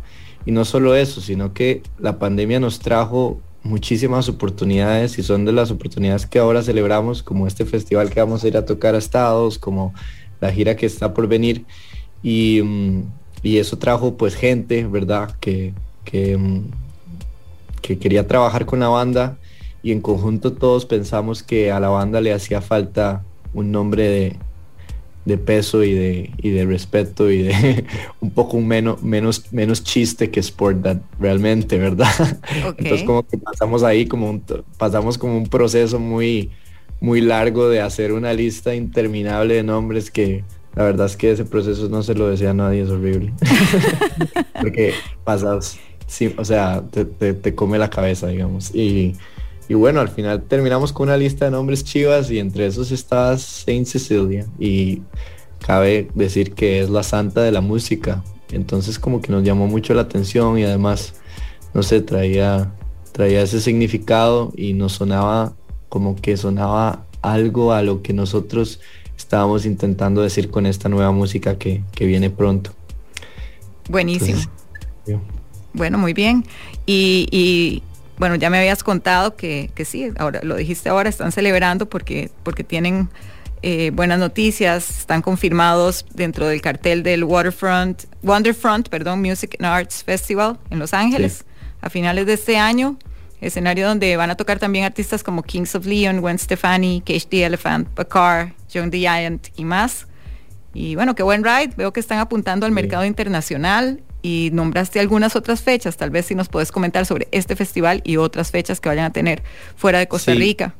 Y 0.44 0.52
no 0.52 0.66
solo 0.66 0.94
eso, 0.96 1.22
sino 1.22 1.54
que 1.54 1.82
la 1.98 2.18
pandemia 2.18 2.60
nos 2.60 2.78
trajo 2.78 3.40
muchísimas 3.62 4.28
oportunidades 4.28 5.18
y 5.18 5.22
son 5.22 5.44
de 5.44 5.52
las 5.52 5.70
oportunidades 5.70 6.26
que 6.26 6.38
ahora 6.38 6.62
celebramos, 6.62 7.22
como 7.22 7.46
este 7.46 7.64
festival 7.64 8.10
que 8.10 8.20
vamos 8.20 8.44
a 8.44 8.48
ir 8.48 8.56
a 8.56 8.64
tocar 8.64 8.94
a 8.94 8.98
Estados, 8.98 9.58
como 9.58 9.94
la 10.40 10.52
gira 10.52 10.76
que 10.76 10.86
está 10.86 11.14
por 11.14 11.28
venir. 11.28 11.64
Y, 12.22 12.60
mm, 12.62 13.02
y 13.42 13.58
eso 13.58 13.78
trajo 13.78 14.16
pues 14.16 14.34
gente, 14.34 14.86
¿verdad? 14.86 15.34
Que, 15.40 15.74
que, 16.04 16.36
mm, 16.36 16.70
que 17.80 17.98
quería 17.98 18.26
trabajar 18.26 18.66
con 18.66 18.80
la 18.80 18.88
banda 18.88 19.38
y 19.82 19.92
en 19.92 20.00
conjunto 20.00 20.52
todos 20.52 20.86
pensamos 20.86 21.42
que 21.42 21.72
a 21.72 21.80
la 21.80 21.88
banda 21.88 22.20
le 22.20 22.32
hacía 22.32 22.60
falta 22.60 23.24
un 23.52 23.72
nombre 23.72 24.08
de, 24.08 24.36
de 25.24 25.38
peso 25.38 25.84
y 25.84 25.92
de, 25.94 26.30
y 26.38 26.50
de 26.50 26.64
respeto 26.66 27.30
y 27.30 27.42
de 27.42 27.84
un 28.20 28.30
poco 28.30 28.60
menos, 28.60 29.02
menos, 29.02 29.52
menos 29.52 29.84
chiste 29.84 30.30
que 30.30 30.40
Sport 30.40 30.78
Dad, 30.78 31.02
realmente, 31.20 31.78
¿verdad? 31.78 32.10
Ok. 32.66 32.76
Entonces 32.78 33.06
como 33.06 33.26
que 33.26 33.38
pasamos 33.38 33.82
ahí, 33.82 34.06
como 34.06 34.28
un, 34.30 34.42
pasamos 34.78 35.18
como 35.18 35.36
un 35.36 35.46
proceso 35.46 35.98
muy, 35.98 36.50
muy 37.00 37.20
largo 37.20 37.68
de 37.68 37.80
hacer 37.80 38.12
una 38.12 38.32
lista 38.32 38.74
interminable 38.74 39.54
de 39.54 39.62
nombres 39.62 40.10
que 40.10 40.44
la 40.74 40.84
verdad 40.84 41.06
es 41.06 41.16
que 41.16 41.30
ese 41.32 41.44
proceso 41.44 41.88
no 41.88 42.02
se 42.02 42.14
lo 42.14 42.28
desea 42.30 42.50
a 42.50 42.54
nadie, 42.54 42.82
es 42.82 42.88
horrible. 42.88 43.32
Porque 44.60 44.94
pasas, 45.24 45.78
sí, 46.06 46.34
o 46.36 46.44
sea, 46.44 46.82
te, 46.90 47.04
te- 47.04 47.34
te 47.34 47.54
come 47.54 47.78
la 47.78 47.90
cabeza, 47.90 48.28
digamos. 48.28 48.74
Y, 48.74 49.14
y 49.72 49.74
bueno, 49.74 50.00
al 50.00 50.10
final 50.10 50.42
terminamos 50.42 50.92
con 50.92 51.08
una 51.08 51.16
lista 51.16 51.46
de 51.46 51.50
nombres 51.50 51.82
chivas 51.82 52.30
y 52.30 52.38
entre 52.38 52.66
esos 52.66 52.92
está 52.92 53.38
Saint 53.38 53.86
Cecilia. 53.86 54.44
Y 54.58 55.00
cabe 55.66 56.10
decir 56.14 56.52
que 56.52 56.82
es 56.82 56.90
la 56.90 57.02
santa 57.02 57.40
de 57.40 57.52
la 57.52 57.62
música. 57.62 58.22
Entonces 58.50 58.98
como 58.98 59.22
que 59.22 59.32
nos 59.32 59.44
llamó 59.44 59.66
mucho 59.68 59.94
la 59.94 60.02
atención 60.02 60.58
y 60.58 60.64
además, 60.64 61.14
no 61.72 61.82
sé, 61.82 62.02
traía, 62.02 62.70
traía 63.12 63.40
ese 63.40 63.62
significado 63.62 64.52
y 64.58 64.74
nos 64.74 64.92
sonaba 64.92 65.54
como 65.88 66.16
que 66.16 66.36
sonaba 66.36 67.06
algo 67.22 67.72
a 67.72 67.80
lo 67.80 68.02
que 68.02 68.12
nosotros 68.12 68.78
estábamos 69.16 69.64
intentando 69.64 70.20
decir 70.20 70.50
con 70.50 70.66
esta 70.66 70.90
nueva 70.90 71.12
música 71.12 71.56
que, 71.56 71.82
que 71.92 72.04
viene 72.04 72.28
pronto. 72.28 72.72
Buenísimo. 73.88 74.38
Entonces, 75.06 75.26
Bueno, 75.72 75.96
muy 75.96 76.12
bien. 76.12 76.44
Y, 76.84 77.26
y, 77.30 77.82
bueno, 78.22 78.36
ya 78.36 78.50
me 78.50 78.58
habías 78.58 78.84
contado 78.84 79.34
que, 79.34 79.72
que 79.74 79.84
sí, 79.84 80.12
ahora 80.16 80.38
lo 80.44 80.54
dijiste 80.54 80.88
ahora, 80.88 81.08
están 81.08 81.32
celebrando 81.32 81.86
porque, 81.88 82.30
porque 82.44 82.62
tienen 82.62 83.08
eh, 83.62 83.90
buenas 83.92 84.20
noticias, 84.20 84.88
están 85.00 85.22
confirmados 85.22 86.06
dentro 86.14 86.46
del 86.46 86.60
cartel 86.60 87.02
del 87.02 87.24
Waterfront, 87.24 88.04
Wonderfront, 88.22 88.88
perdón, 88.90 89.20
Music 89.22 89.56
and 89.58 89.66
Arts 89.66 90.04
Festival 90.04 90.56
en 90.70 90.78
Los 90.78 90.94
Ángeles 90.94 91.38
Sí. 91.38 91.44
a 91.80 91.90
finales 91.90 92.26
de 92.26 92.34
este 92.34 92.58
año. 92.58 92.96
Escenario 93.40 93.88
donde 93.88 94.16
van 94.16 94.30
a 94.30 94.36
tocar 94.36 94.60
también 94.60 94.84
artistas 94.84 95.24
como 95.24 95.42
Kings 95.42 95.74
of 95.74 95.84
Leon, 95.84 96.20
Gwen 96.20 96.38
Stefani, 96.38 97.02
Cage 97.04 97.26
the 97.28 97.42
Elephant, 97.44 97.88
Bakar, 97.96 98.54
John 98.72 98.88
the 98.92 98.98
Giant 98.98 99.48
y 99.56 99.64
más. 99.64 100.06
Y 100.74 100.94
bueno, 100.94 101.16
qué 101.16 101.24
buen 101.24 101.42
ride. 101.42 101.72
Veo 101.76 101.92
que 101.92 101.98
están 101.98 102.20
apuntando 102.20 102.66
al 102.66 102.70
Sí. 102.70 102.74
mercado 102.76 103.04
internacional 103.04 104.00
y 104.22 104.50
nombraste 104.52 105.00
algunas 105.00 105.34
otras 105.36 105.60
fechas. 105.62 105.96
Tal 105.96 106.10
vez 106.10 106.26
si 106.26 106.34
nos 106.34 106.48
puedes 106.48 106.70
comentar 106.72 107.04
sobre 107.06 107.28
este 107.32 107.56
festival 107.56 108.00
y 108.04 108.16
otras 108.16 108.50
fechas 108.50 108.80
que 108.80 108.88
vayan 108.88 109.04
a 109.06 109.12
tener 109.12 109.42
fuera 109.76 109.98
de 109.98 110.08
Costa 110.08 110.32
Sí. 110.32 110.38
Rica. 110.38 110.74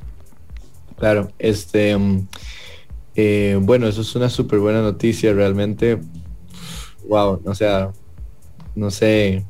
Claro, 0.99 1.31
este, 1.39 1.97
mm, 1.97 2.29
eh, 3.17 3.59
bueno, 3.61 3.89
eso 3.89 4.01
es 4.03 4.15
una 4.15 4.29
súper 4.31 4.61
buena 4.61 4.81
noticia, 4.83 5.33
realmente, 5.33 5.99
wow, 7.09 7.41
o 7.45 7.55
sea, 7.55 7.91
no 8.77 8.91
sé, 8.91 9.45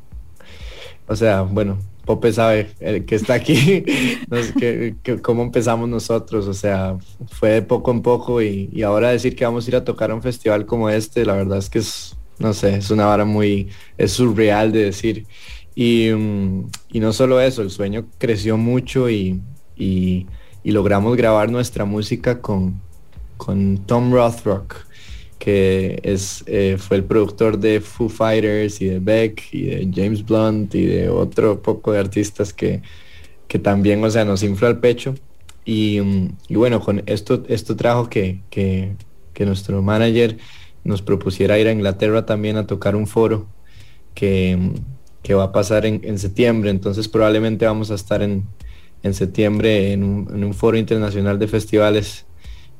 o 1.07 1.15
sea, 1.15 1.43
bueno, 1.43 1.79
Pope 2.07 2.33
sabe 2.33 2.71
el 2.81 3.05
que 3.05 3.15
está 3.17 3.35
aquí, 3.35 3.85
no 4.31 4.43
sé 4.43 4.53
qué- 4.59 4.95
qué- 5.03 5.21
cómo 5.21 5.43
empezamos 5.43 5.89
nosotros, 5.89 6.49
o 6.49 6.55
sea, 6.55 6.97
fue 7.31 7.51
de 7.51 7.63
poco 7.63 7.91
en 7.93 8.03
poco 8.03 8.41
y, 8.43 8.71
y 8.73 8.83
ahora 8.83 9.11
decir 9.11 9.37
que 9.37 9.45
vamos 9.45 9.67
a 9.67 9.71
ir 9.71 9.77
a 9.77 9.85
tocar 9.85 10.11
a 10.11 10.15
un 10.15 10.23
festival 10.23 10.65
como 10.67 10.89
este, 10.91 11.25
la 11.27 11.35
verdad 11.35 11.59
es 11.59 11.69
que 11.71 11.79
es, 11.81 12.17
no 12.43 12.53
sé, 12.55 12.77
es 12.77 12.91
una 12.91 13.07
vara 13.07 13.25
muy, 13.25 13.71
es 13.97 14.13
surreal 14.13 14.73
de 14.73 14.85
decir. 14.87 15.27
Y, 15.75 16.11
mm, 16.13 16.71
y 16.91 17.01
no 17.01 17.13
solo 17.13 17.41
eso, 17.41 17.63
el 17.63 17.71
sueño 17.71 18.11
creció 18.19 18.57
mucho 18.59 19.09
y, 19.11 19.43
y- 19.77 20.27
logramos 20.65 21.17
grabar 21.17 21.51
nuestra 21.51 21.85
música 21.85 22.41
con, 22.41 22.83
con 23.37 23.85
Tom 23.87 24.13
Rothrock, 24.13 24.77
que 25.39 26.01
es, 26.05 26.45
eh, 26.47 26.77
fue 26.79 26.99
el 26.99 27.05
productor 27.05 27.59
de 27.59 27.81
Foo 27.81 28.09
Fighters 28.09 28.81
y 28.81 28.87
de 28.87 28.99
Beck 29.01 29.43
y 29.53 29.63
de 29.67 29.91
James 29.95 30.25
Blunt 30.25 30.75
y 30.75 30.87
de 30.87 31.09
otro 31.11 31.61
poco 31.63 31.93
de 31.93 31.99
artistas 32.01 32.53
que, 32.53 32.83
que 33.49 33.59
también, 33.59 34.03
o 34.05 34.11
sea, 34.11 34.25
nos 34.25 34.43
infla 34.43 34.69
el 34.69 34.79
pecho. 34.81 35.15
Y, 35.65 36.01
mm, 36.01 36.39
y 36.49 36.55
bueno, 36.57 36.81
con 36.81 37.03
esto, 37.07 37.45
esto 37.49 37.77
trajo 37.77 38.09
que, 38.09 38.43
que, 38.51 38.97
que 39.33 39.47
nuestro 39.47 39.83
manager 39.83 40.39
nos 40.85 41.03
propusiera 41.03 41.59
ir 41.59 41.69
a 41.69 41.73
Inglaterra 41.73 42.27
también 42.27 42.57
a 42.57 42.67
tocar 42.67 42.97
un 42.97 43.07
foro 43.07 43.47
que, 44.15 44.73
que 45.23 45.35
va 45.35 45.45
a 45.45 45.53
pasar 45.53 45.87
en, 45.87 46.01
en 46.05 46.19
septiembre. 46.19 46.71
Entonces 46.71 47.09
probablemente 47.09 47.67
vamos 47.67 47.91
a 47.91 47.95
estar 47.95 48.23
en, 48.23 48.45
en 49.03 49.15
septiembre 49.15 49.93
en 49.93 50.05
un, 50.05 50.29
en 50.35 50.45
un 50.45 50.55
foro 50.55 50.77
internacional 50.77 51.39
de 51.39 51.49
festivales 51.49 52.27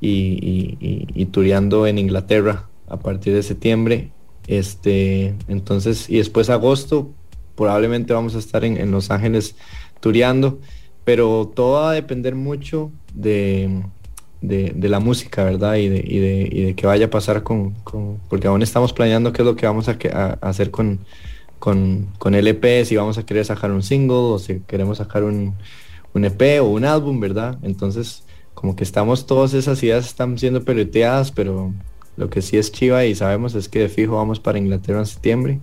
y, 0.01 0.77
y, 0.81 1.29
en 1.87 1.99
Inglaterra 1.99 2.69
a 2.89 2.99
partir 2.99 3.35
de 3.35 3.43
septiembre. 3.43 4.11
Este, 4.49 5.35
entonces, 5.47 6.11
y 6.11 6.19
después 6.19 6.51
agosto, 6.51 7.13
probablemente 7.55 8.13
vamos 8.13 8.35
a 8.35 8.39
estar 8.39 8.65
en, 8.65 8.77
en 8.77 8.91
Los 8.91 9.11
Ángeles 9.11 9.55
tureando, 10.01 10.59
pero 11.05 11.51
todo 11.55 11.75
va 11.75 11.91
a 11.91 11.95
depender 11.95 12.35
mucho 12.35 12.91
de, 13.15 13.83
de, 14.43 14.75
la 14.89 15.01
música, 15.01 15.45
¿verdad? 15.45 15.77
Y 15.77 15.89
de, 15.89 15.99
y, 16.07 16.19
de, 16.19 16.49
y 16.53 16.63
de 16.65 16.75
qué 16.75 16.87
vaya 16.87 17.07
a 17.07 17.11
pasar 17.11 17.43
con, 17.43 17.73
con- 17.85 18.19
porque 18.29 18.49
aún 18.49 18.63
estamos 18.63 18.93
planeando 18.93 19.33
qué 19.33 19.43
es 19.43 19.47
lo 19.47 19.57
que 19.57 19.67
vamos 19.67 19.89
a, 19.89 19.99
que- 19.99 20.09
a- 20.11 20.39
hacer 20.43 20.71
con, 20.71 21.01
con, 21.59 22.09
con 22.19 22.35
el 22.35 22.47
EP, 22.49 22.85
si 22.85 22.97
vamos 22.97 23.19
a 23.19 23.25
querer 23.27 23.45
sacar 23.45 23.71
un 23.71 23.83
single 23.83 24.17
o 24.17 24.39
si 24.39 24.61
queremos 24.61 24.99
sacar 24.99 25.25
un, 25.25 25.55
un 26.15 26.25
EP 26.25 26.61
o 26.61 26.67
un 26.67 26.85
álbum, 26.85 27.21
¿verdad? 27.21 27.59
Entonces, 27.63 28.25
como 28.55 28.77
que 28.77 28.85
estamos, 28.85 29.27
todas 29.27 29.55
esas 29.55 29.83
ideas 29.83 30.07
están 30.07 30.39
siendo 30.39 30.65
peloteadas, 30.65 31.31
pero 31.33 31.73
lo 32.17 32.31
que 32.31 32.43
sí 32.43 32.57
es 32.59 32.73
chiva 32.73 33.05
y 33.07 33.15
sabemos 33.15 33.55
es 33.55 33.69
que 33.69 33.79
de 33.81 33.89
fijo 33.89 34.17
vamos 34.17 34.41
para 34.41 34.59
Inglaterra 34.59 34.99
en 35.01 35.07
septiembre 35.07 35.61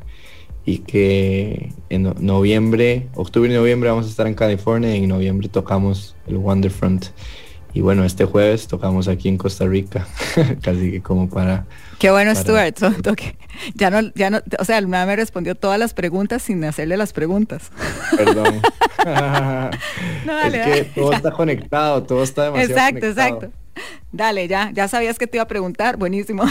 y 0.66 0.80
que 0.80 1.74
en 1.90 2.04
no- 2.04 2.16
noviembre, 2.20 3.10
octubre 3.16 3.52
y 3.52 3.56
noviembre 3.56 3.90
vamos 3.90 4.06
a 4.06 4.10
estar 4.10 4.28
en 4.28 4.36
California 4.36 4.96
y 4.96 5.04
en 5.04 5.10
noviembre 5.10 5.50
tocamos 5.50 6.16
el 6.28 6.38
Wonderfront. 6.38 7.08
Y 7.74 7.82
bueno, 7.82 8.04
este 8.04 8.26
jueves 8.26 8.68
tocamos 8.68 9.08
aquí 9.08 9.30
en 9.30 9.38
Costa 9.38 9.66
Rica, 9.66 10.08
casi 10.62 10.92
que 10.92 11.02
como 11.02 11.30
para... 11.30 11.66
Qué 12.00 12.10
bueno, 12.12 12.32
para- 12.34 12.42
Stuart. 12.42 12.78
son 12.80 12.96
toque- 13.02 13.36
Ya 13.76 13.90
no, 13.92 14.02
ya 14.16 14.30
no, 14.30 14.40
o 14.58 14.66
sea, 14.66 14.82
me 14.82 15.16
respondió 15.16 15.54
todas 15.56 15.78
las 15.78 15.94
preguntas 15.94 16.42
sin 16.42 16.64
hacerle 16.64 16.98
las 16.98 17.14
preguntas. 17.14 17.72
Perdón. 18.18 18.62
No, 20.26 20.34
dale, 20.36 20.58
es 20.60 20.64
que 20.64 20.70
dale. 20.70 20.84
todo 20.96 21.14
está 21.14 21.32
conectado, 21.32 22.04
todo 22.04 22.24
está 22.24 22.46
demasiado 22.46 22.72
Exacto, 22.72 23.00
conectado. 23.02 23.28
exacto. 23.38 23.58
Dale, 24.12 24.48
ya, 24.48 24.72
ya 24.74 24.88
sabías 24.88 25.18
que 25.20 25.28
te 25.28 25.38
iba 25.38 25.44
a 25.44 25.48
preguntar, 25.48 25.96
buenísimo. 25.98 26.44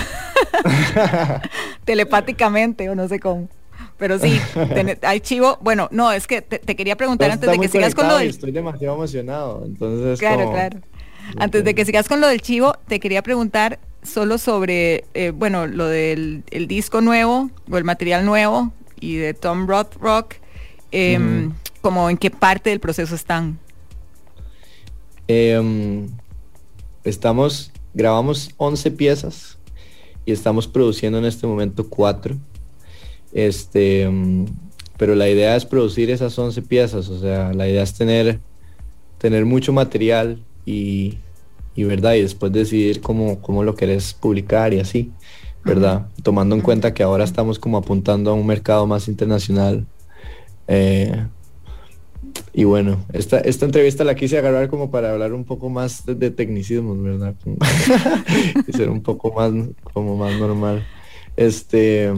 Telepáticamente 1.85 2.89
o 2.89 2.95
no 2.95 3.09
sé 3.09 3.19
cómo. 3.21 3.49
Pero 3.97 4.19
sí, 4.19 4.41
ten- 4.75 4.99
hay 5.03 5.21
chivo. 5.21 5.59
Bueno, 5.61 5.89
no, 5.91 6.13
es 6.13 6.27
que 6.27 6.41
te, 6.41 6.59
te 6.59 6.77
quería 6.77 6.97
preguntar 6.97 7.31
antes 7.31 7.51
de 7.51 7.59
que 7.59 7.69
sigas 7.69 7.95
con 7.95 8.07
lo 8.09 8.17
del 8.19 8.29
Estoy 8.29 8.53
demasiado 8.53 8.95
emocionado, 8.95 9.65
entonces... 9.67 10.19
Claro, 10.21 10.45
como- 10.45 10.53
claro. 10.53 10.79
Antes 11.37 11.65
de 11.65 11.75
que 11.75 11.85
sigas 11.85 12.09
con 12.09 12.21
lo 12.21 12.29
del 12.29 12.41
chivo, 12.41 12.75
te 12.87 13.01
quería 13.01 13.23
preguntar 13.23 13.79
solo 14.03 14.39
sobre, 14.39 15.05
eh, 15.15 15.31
bueno, 15.31 15.67
lo 15.67 15.87
del 15.87 16.45
el 16.51 16.67
disco 16.67 17.01
nuevo 17.01 17.51
o 17.71 17.77
el 17.77 17.85
material 17.85 18.25
nuevo 18.25 18.73
y 19.01 19.17
de 19.17 19.35
Tom 19.35 19.67
Roth 19.67 19.95
Rock, 20.01 20.37
em, 20.91 21.53
como 21.81 22.09
en 22.11 22.17
qué 22.17 22.31
parte 22.31 22.71
del 22.71 22.81
proceso 22.81 23.15
están. 23.15 23.59
Em, 25.27 26.09
estamos, 27.05 27.73
grabamos 27.95 28.51
11 28.57 28.91
piezas 28.91 29.59
y 30.25 30.33
estamos 30.33 30.67
produciendo 30.67 31.19
en 31.19 31.27
este 31.27 31.47
momento 31.47 31.89
4. 31.89 32.37
Este, 33.33 34.03
em, 34.03 34.47
pero 34.97 35.15
la 35.15 35.29
idea 35.29 35.55
es 35.55 35.65
producir 35.65 36.11
esas 36.11 36.39
11 36.39 36.63
piezas, 36.63 37.09
o 37.09 37.21
sea, 37.21 37.53
la 37.53 37.69
idea 37.69 37.83
es 37.83 37.95
tener, 37.95 38.41
tener 39.19 39.45
mucho 39.45 39.73
material 39.73 40.43
y, 40.69 41.19
y 41.75 41.85
verdad, 41.85 42.15
y 42.15 42.23
después 42.23 42.53
decidir 42.53 43.01
cómo, 43.01 43.41
cómo 43.41 43.63
lo 43.65 43.75
querés 43.75 44.13
publicar 44.15 44.75
y 44.75 44.81
así, 44.81 45.13
¿verdad? 45.65 46.09
Tomando 46.23 46.55
en 46.55 46.61
cuenta 46.61 46.93
que 46.93 47.03
ahora 47.03 47.25
estamos 47.25 47.59
como 47.59 47.79
apuntando 47.79 48.31
a 48.31 48.35
un 48.35 48.47
mercado 48.47 48.87
más 48.87 49.09
internacional. 49.09 49.87
Eh, 50.67 51.27
y 52.53 52.65
bueno, 52.65 53.05
esta, 53.13 53.39
esta 53.39 53.65
entrevista 53.65 54.05
la 54.05 54.15
quise 54.15 54.37
agarrar 54.39 54.69
como 54.69 54.91
para 54.91 55.13
hablar 55.13 55.33
un 55.33 55.45
poco 55.45 55.69
más 55.71 56.05
de, 56.05 56.15
de 56.15 56.31
tecnicismos, 56.31 57.01
¿verdad? 57.03 57.35
Como- 57.43 57.57
y 58.67 58.73
ser 58.73 58.91
un 58.91 59.03
poco 59.03 59.33
más, 59.33 59.53
como 59.93 60.17
más 60.17 60.39
normal. 60.39 60.85
Este, 61.37 62.13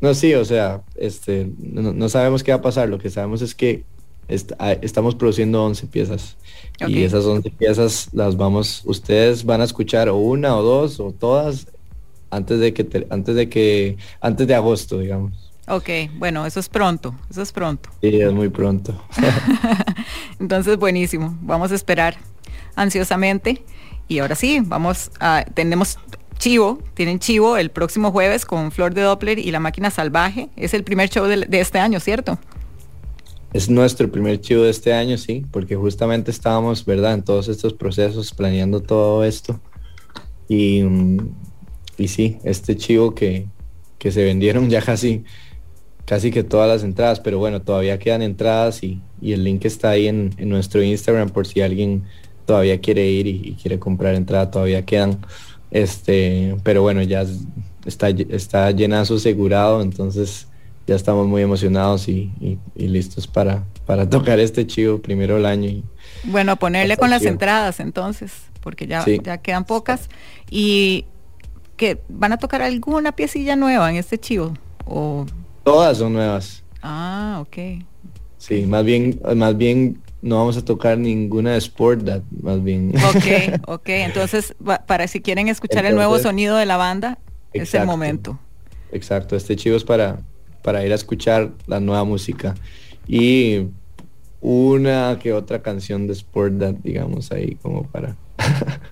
no, 0.00 0.14
sí, 0.14 0.34
o 0.34 0.44
sea, 0.44 0.82
este, 0.96 1.50
no, 1.58 1.92
no 1.92 2.08
sabemos 2.08 2.42
qué 2.42 2.50
va 2.50 2.58
a 2.58 2.62
pasar, 2.62 2.88
lo 2.88 2.98
que 2.98 3.10
sabemos 3.10 3.40
es 3.42 3.54
que 3.54 3.84
est- 4.28 4.52
ah, 4.58 4.72
estamos 4.80 5.14
produciendo 5.14 5.64
11 5.64 5.86
piezas. 5.86 6.36
Y 6.86 7.02
esas 7.02 7.24
11 7.24 7.50
piezas 7.50 8.08
las 8.12 8.36
vamos, 8.36 8.82
ustedes 8.84 9.44
van 9.44 9.60
a 9.60 9.64
escuchar 9.64 10.08
o 10.08 10.16
una 10.16 10.56
o 10.56 10.62
dos 10.62 11.00
o 11.00 11.10
todas 11.12 11.66
antes 12.30 12.60
de 12.60 12.72
que, 12.72 12.84
te- 12.84 13.06
antes 13.10 13.34
de 13.34 13.48
que, 13.48 13.96
antes 14.20 14.46
de 14.46 14.54
agosto, 14.54 14.98
digamos. 14.98 15.32
Ok, 15.66 15.88
bueno, 16.16 16.46
eso 16.46 16.60
es 16.60 16.68
pronto, 16.68 17.14
eso 17.30 17.42
es 17.42 17.52
pronto. 17.52 17.90
Y 18.00 18.20
es 18.20 18.32
muy 18.32 18.48
pronto. 18.48 18.94
Entonces, 20.40 20.78
buenísimo. 20.78 21.36
Vamos 21.42 21.72
a 21.72 21.74
esperar 21.74 22.16
ansiosamente. 22.76 23.62
Y 24.06 24.20
ahora 24.20 24.34
sí, 24.34 24.60
vamos 24.64 25.10
a, 25.20 25.44
tenemos 25.54 25.98
Chivo, 26.38 26.78
tienen 26.94 27.18
Chivo 27.18 27.56
el 27.56 27.70
próximo 27.70 28.12
jueves 28.12 28.46
con 28.46 28.70
Flor 28.70 28.94
de 28.94 29.02
Doppler 29.02 29.38
y 29.38 29.50
La 29.50 29.60
Máquina 29.60 29.90
Salvaje. 29.90 30.48
Es 30.56 30.72
el 30.72 30.84
primer 30.84 31.10
show 31.10 31.26
de, 31.26 31.38
de 31.46 31.60
este 31.60 31.78
año, 31.80 32.00
¿cierto? 32.00 32.38
Es 33.52 33.70
nuestro 33.70 34.10
primer 34.12 34.40
chivo 34.40 34.62
de 34.64 34.70
este 34.70 34.92
año, 34.92 35.16
sí, 35.16 35.46
porque 35.50 35.74
justamente 35.76 36.30
estábamos, 36.30 36.84
¿verdad? 36.84 37.14
En 37.14 37.24
todos 37.24 37.48
estos 37.48 37.72
procesos, 37.74 38.32
planeando 38.34 38.82
todo 38.82 39.24
esto. 39.24 39.62
Y, 40.48 40.82
mm, 40.84 41.18
y 41.98 42.08
sí, 42.08 42.38
este 42.44 42.76
chivo 42.76 43.14
que, 43.14 43.50
que 43.98 44.12
se 44.12 44.24
vendieron 44.24 44.70
ya 44.70 44.82
casi, 44.82 45.24
casi 46.06 46.30
que 46.32 46.44
todas 46.44 46.68
las 46.68 46.84
entradas, 46.84 47.20
pero 47.20 47.38
bueno, 47.38 47.62
todavía 47.62 47.98
quedan 47.98 48.22
entradas 48.22 48.82
y, 48.84 49.06
y 49.20 49.32
el 49.32 49.44
link 49.44 49.64
está 49.66 49.90
ahí 49.90 50.08
en, 50.08 50.34
en 50.38 50.48
nuestro 50.50 50.82
Instagram 50.82 51.30
por 51.30 51.46
si 51.46 51.60
alguien 51.62 52.04
todavía 52.46 52.80
quiere 52.80 53.06
ir 53.10 53.26
y, 53.28 53.42
y 53.50 53.56
quiere 53.56 53.78
comprar 53.80 54.14
entrada, 54.16 54.50
todavía 54.50 54.84
quedan. 54.86 55.20
Este, 55.70 56.56
pero 56.64 56.82
bueno, 56.82 57.02
ya 57.02 57.22
es- 57.22 57.46
está, 57.86 58.10
está 58.10 58.70
llenazo 58.72 59.16
asegurado, 59.16 59.82
entonces 59.82 60.47
ya 60.88 60.96
estamos 60.96 61.26
muy 61.28 61.42
emocionados 61.42 62.08
y, 62.08 62.32
y- 62.40 62.58
y 62.74 62.88
listos 62.88 63.26
para, 63.26 63.62
para 63.86 64.08
tocar 64.08 64.40
este 64.40 64.66
chivo 64.66 64.98
primero 65.02 65.34
del 65.34 65.44
año. 65.44 65.68
y- 65.68 65.84
Bueno, 66.24 66.56
ponerle 66.56 66.96
con 66.96 67.10
las 67.10 67.20
Chivo. 67.20 67.32
entradas 67.32 67.78
entonces, 67.78 68.32
porque 68.62 68.86
ya, 68.86 69.02
Sí. 69.04 69.20
ya 69.22 69.36
quedan 69.38 69.64
pocas. 69.66 70.08
Y 70.50 71.04
que 71.76 72.00
van 72.08 72.32
a 72.32 72.38
tocar 72.38 72.62
alguna 72.62 73.12
piecilla 73.12 73.54
nueva 73.54 73.90
en 73.90 73.96
este 73.96 74.18
Chivo. 74.18 74.54
O, 74.86 75.26
Todas 75.62 75.98
son 75.98 76.14
nuevas. 76.14 76.64
ah, 76.82 77.38
ok. 77.42 77.84
Sí, 78.38 78.64
más 78.66 78.82
bien, 78.84 79.20
más 79.36 79.56
bien 79.58 80.00
no 80.22 80.36
vamos 80.38 80.56
a 80.56 80.64
tocar 80.64 80.96
ninguna 80.96 81.52
de 81.52 81.58
Sport 81.58 82.04
That, 82.06 82.22
más 82.42 82.64
bien. 82.64 82.94
Ok, 82.96 83.60
ok. 83.68 83.88
Entonces, 83.90 84.54
para 84.86 85.06
si 85.06 85.20
quieren 85.20 85.48
escuchar 85.48 85.84
el 85.84 85.94
nuevo 85.96 86.18
sonido 86.18 86.56
de 86.56 86.64
la 86.64 86.78
banda, 86.78 87.18
es 87.52 87.74
el 87.74 87.84
momento. 87.84 88.38
Exacto, 88.90 89.36
este 89.36 89.54
chivo 89.54 89.76
es 89.76 89.84
para, 89.84 90.20
para 90.62 90.84
ir 90.84 90.92
a 90.92 90.94
escuchar 90.96 91.52
la 91.66 91.80
nueva 91.80 92.04
música. 92.04 92.54
Y 93.06 93.66
una 94.40 95.18
que 95.20 95.32
otra 95.32 95.62
canción 95.62 96.06
de 96.06 96.12
Sport 96.12 96.58
That, 96.60 96.74
digamos, 96.82 97.32
ahí 97.32 97.56
como 97.56 97.84
para... 97.84 98.16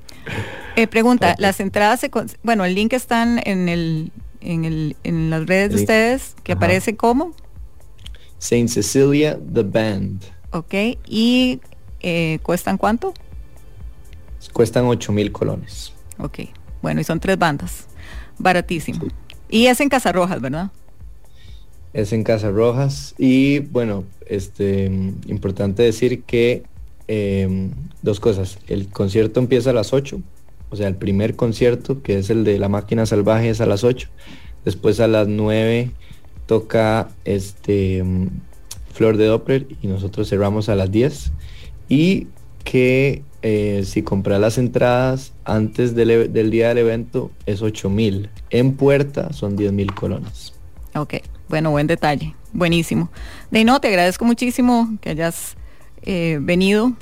Eh, 0.79 0.87
pregunta, 0.89 1.37
las 1.39 1.61
entradas, 1.61 2.01
se 2.01 2.11
cons- 2.11 2.37
bueno, 2.43 2.65
el 2.67 2.75
link 2.75 2.93
están 2.93 3.41
en 3.45 3.69
el, 3.71 4.13
en 4.43 4.67
el, 4.67 4.97
en 5.05 5.31
las 5.31 5.47
redes 5.47 5.71
de 5.71 5.77
ustedes, 5.77 6.35
que 6.43 6.53
Ajá. 6.53 6.59
aparece 6.59 6.97
como, 6.97 7.33
Saint 8.39 8.69
Cecilia, 8.69 9.39
The 9.55 9.63
Band. 9.63 10.23
ok, 10.51 10.75
y 11.07 11.61
eh, 12.01 12.41
cuestan 12.43 12.77
cuánto, 12.77 13.15
Cuestan 14.53 14.85
8 14.87 15.13
mil 15.13 15.33
colones. 15.33 15.93
ok, 16.19 16.41
bueno, 16.83 17.01
y 17.01 17.05
son 17.05 17.21
tres 17.21 17.39
bandas, 17.39 17.87
baratísimo. 18.39 19.07
Y 19.49 19.67
es 19.69 19.81
en 19.81 19.89
Casa 19.89 20.13
Rojas, 20.13 20.41
¿verdad? 20.43 20.71
Es 21.97 22.13
en 22.13 22.25
Casa 22.25 22.51
Rojas. 22.51 23.15
Y 23.17 23.61
bueno, 23.61 24.05
este 24.27 24.85
importante 25.27 25.83
decir 25.83 26.25
que 26.25 26.63
eh, 27.09 27.71
dos 28.03 28.21
cosas. 28.21 28.59
El 28.69 28.89
concierto 28.89 29.41
empieza 29.41 29.71
a 29.71 29.73
las 29.73 29.95
8. 29.95 30.21
O 30.69 30.77
sea, 30.77 30.89
el 30.89 30.97
primer 30.97 31.37
concierto, 31.37 32.03
que 32.03 32.19
es 32.19 32.29
el 32.29 32.45
de 32.45 32.59
la 32.59 32.69
máquina 32.69 33.07
salvaje, 33.07 33.49
es 33.49 33.63
a 33.63 33.67
las 33.67 33.83
8. 33.83 34.09
Después 34.65 35.01
a 35.01 35.07
las 35.07 35.27
9 35.27 35.91
toca 36.45 37.09
este 37.25 38.03
mm, 38.05 38.29
Flor 38.93 39.17
de 39.17 39.27
Doppler 39.27 39.67
y 39.81 39.87
nosotros 39.87 40.29
cerramos 40.29 40.69
a 40.69 40.75
las 40.75 40.91
10. 40.91 41.33
Y 41.89 42.27
que 42.63 43.23
eh, 43.41 43.85
si 43.87 44.03
compras 44.03 44.39
las 44.39 44.59
entradas 44.59 45.33
antes 45.45 45.95
del, 45.95 46.11
e- 46.11 46.29
del 46.29 46.51
día 46.51 46.69
del 46.69 46.79
evento 46.79 47.31
es 47.47 47.63
8 47.63 47.89
mil. 47.89 48.29
En 48.51 48.75
puerta 48.75 49.33
son 49.33 49.57
10 49.57 49.73
mil 49.73 49.95
colones. 49.95 50.56
Ok, 50.97 51.15
bueno, 51.49 51.71
buen 51.71 51.87
detalle, 51.87 52.35
buenísimo. 52.53 53.11
De 53.51 53.65
no, 53.65 53.81
te 53.81 53.89
agradezco 53.89 54.25
muchísimo 54.25 54.97
que 55.01 55.11
hayas 55.11 55.57
eh, 56.03 56.39
venido 56.41 56.93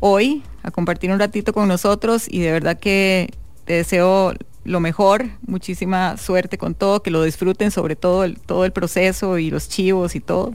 hoy 0.00 0.42
a 0.62 0.70
compartir 0.70 1.10
un 1.10 1.18
ratito 1.18 1.52
con 1.52 1.68
nosotros 1.68 2.26
y 2.28 2.40
de 2.40 2.52
verdad 2.52 2.78
que 2.78 3.30
te 3.64 3.74
deseo 3.74 4.32
lo 4.64 4.80
mejor, 4.80 5.26
muchísima 5.46 6.16
suerte 6.16 6.56
con 6.56 6.74
todo, 6.74 7.02
que 7.02 7.10
lo 7.10 7.22
disfruten 7.22 7.70
sobre 7.70 7.96
todo 7.96 8.24
el, 8.24 8.40
todo 8.40 8.64
el 8.64 8.72
proceso 8.72 9.38
y 9.38 9.50
los 9.50 9.68
chivos 9.68 10.14
y 10.14 10.20
todo. 10.20 10.54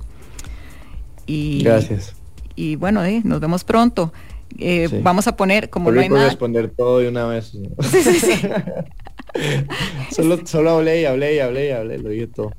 Y, 1.28 1.64
Gracias. 1.64 2.16
Y 2.56 2.76
bueno, 2.76 3.06
eh, 3.06 3.22
nos 3.24 3.40
vemos 3.40 3.64
pronto. 3.64 4.12
Eh, 4.58 4.88
Sí. 4.90 5.00
Vamos 5.04 5.28
a 5.28 5.36
poner, 5.36 5.70
como 5.70 5.86
Por 5.86 5.96
no 5.96 6.02
hay 6.02 6.10
nada... 6.10 6.26
responder 6.26 6.72
todo 6.76 7.00
de 7.00 7.08
una 7.08 7.26
vez. 7.28 7.52
Sí, 7.82 8.02
sí, 8.02 8.20
sí. 8.20 8.34
solo, 10.12 10.40
solo 10.46 10.72
hablé 10.72 11.02
y 11.02 11.06
hablé 11.06 11.36
y 11.36 11.40
hablé 11.40 11.68
y 11.68 11.72
hablé, 11.72 11.98
lo 12.00 12.10
dije 12.10 12.28
todo. 12.28 12.52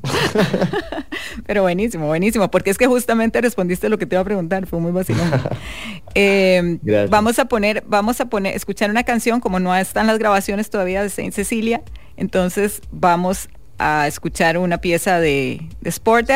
Pero 1.46 1.62
buenísimo, 1.62 2.06
buenísimo, 2.06 2.50
porque 2.50 2.70
es 2.70 2.78
que 2.78 2.86
justamente 2.86 3.40
respondiste 3.40 3.88
lo 3.88 3.98
que 3.98 4.06
te 4.06 4.14
iba 4.14 4.22
a 4.22 4.24
preguntar, 4.24 4.66
fue 4.66 4.80
muy 4.80 4.92
vacilón. 4.92 5.30
Eh, 6.16 6.80
vamos 7.08 7.38
a 7.38 7.44
poner, 7.44 7.84
vamos 7.86 8.20
a 8.20 8.24
poner, 8.24 8.56
escuchar 8.56 8.90
una 8.90 9.04
canción, 9.04 9.38
como 9.38 9.60
no 9.60 9.76
están 9.76 10.08
las 10.08 10.18
grabaciones 10.18 10.68
todavía 10.68 11.04
de 11.04 11.08
Saint 11.08 11.32
Cecilia, 11.32 11.82
entonces 12.16 12.82
vamos 12.90 13.48
a 13.78 14.08
escuchar 14.08 14.58
una 14.58 14.78
pieza 14.78 15.20
de, 15.20 15.68
de 15.80 15.88
Sport. 15.88 16.28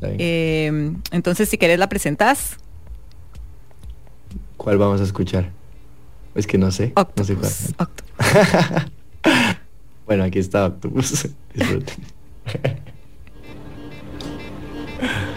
Eh, 0.00 0.92
entonces, 1.10 1.48
si 1.48 1.58
querés 1.58 1.80
la 1.80 1.88
presentás. 1.88 2.58
¿Cuál 4.56 4.78
vamos 4.78 5.00
a 5.00 5.04
escuchar? 5.04 5.50
Es 6.36 6.46
que 6.46 6.56
no 6.56 6.70
sé. 6.70 6.92
No 7.16 7.24
sé 7.24 7.34
cuál. 7.34 7.50
Bueno, 10.06 10.24
aquí 10.24 10.38
está 10.38 10.66
Octopus. 10.66 11.28
Disfruten. 11.54 12.04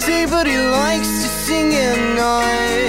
so 0.00 0.26
but 0.28 0.46
he 0.46 0.58
likes 0.58 1.08
to 1.22 1.28
sing 1.28 1.72
at 1.74 2.16
night. 2.16 2.85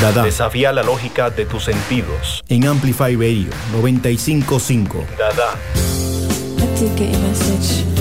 Dada. 0.00 0.22
Desafía 0.22 0.72
la 0.72 0.82
lógica 0.82 1.28
de 1.28 1.44
tus 1.44 1.64
sentidos. 1.64 2.42
En 2.48 2.66
Amplify 2.66 3.14
Radio 3.16 3.50
955. 3.72 5.04
Dada. 5.18 5.54
I 6.56 6.80
did 6.80 6.96
get 6.96 7.10
your 7.10 7.20
message. 7.20 7.99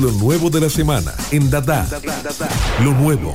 Lo 0.00 0.10
nuevo 0.12 0.50
de 0.50 0.60
la 0.60 0.68
semana 0.68 1.14
en 1.30 1.50
Dada. 1.50 1.86
Lo 2.82 2.92
nuevo. 2.92 3.34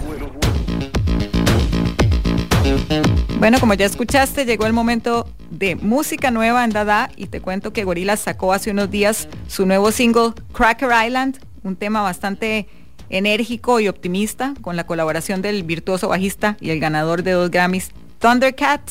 Bueno, 3.39 3.59
como 3.59 3.73
ya 3.73 3.85
escuchaste, 3.85 4.45
llegó 4.45 4.67
el 4.67 4.73
momento 4.73 5.27
de 5.49 5.75
música 5.75 6.29
nueva 6.29 6.63
en 6.63 6.69
Dada 6.69 7.09
y 7.15 7.27
te 7.27 7.41
cuento 7.41 7.73
que 7.73 7.83
Gorillaz 7.83 8.19
sacó 8.19 8.53
hace 8.53 8.69
unos 8.69 8.91
días 8.91 9.27
su 9.47 9.65
nuevo 9.65 9.91
single 9.91 10.33
Cracker 10.53 10.89
Island, 11.05 11.39
un 11.63 11.75
tema 11.75 12.01
bastante 12.01 12.67
enérgico 13.09 13.79
y 13.79 13.87
optimista 13.87 14.53
con 14.61 14.75
la 14.75 14.85
colaboración 14.85 15.41
del 15.41 15.63
virtuoso 15.63 16.09
bajista 16.09 16.57
y 16.61 16.69
el 16.69 16.79
ganador 16.79 17.23
de 17.23 17.31
dos 17.31 17.49
Grammys 17.49 17.89
Thundercat 18.19 18.81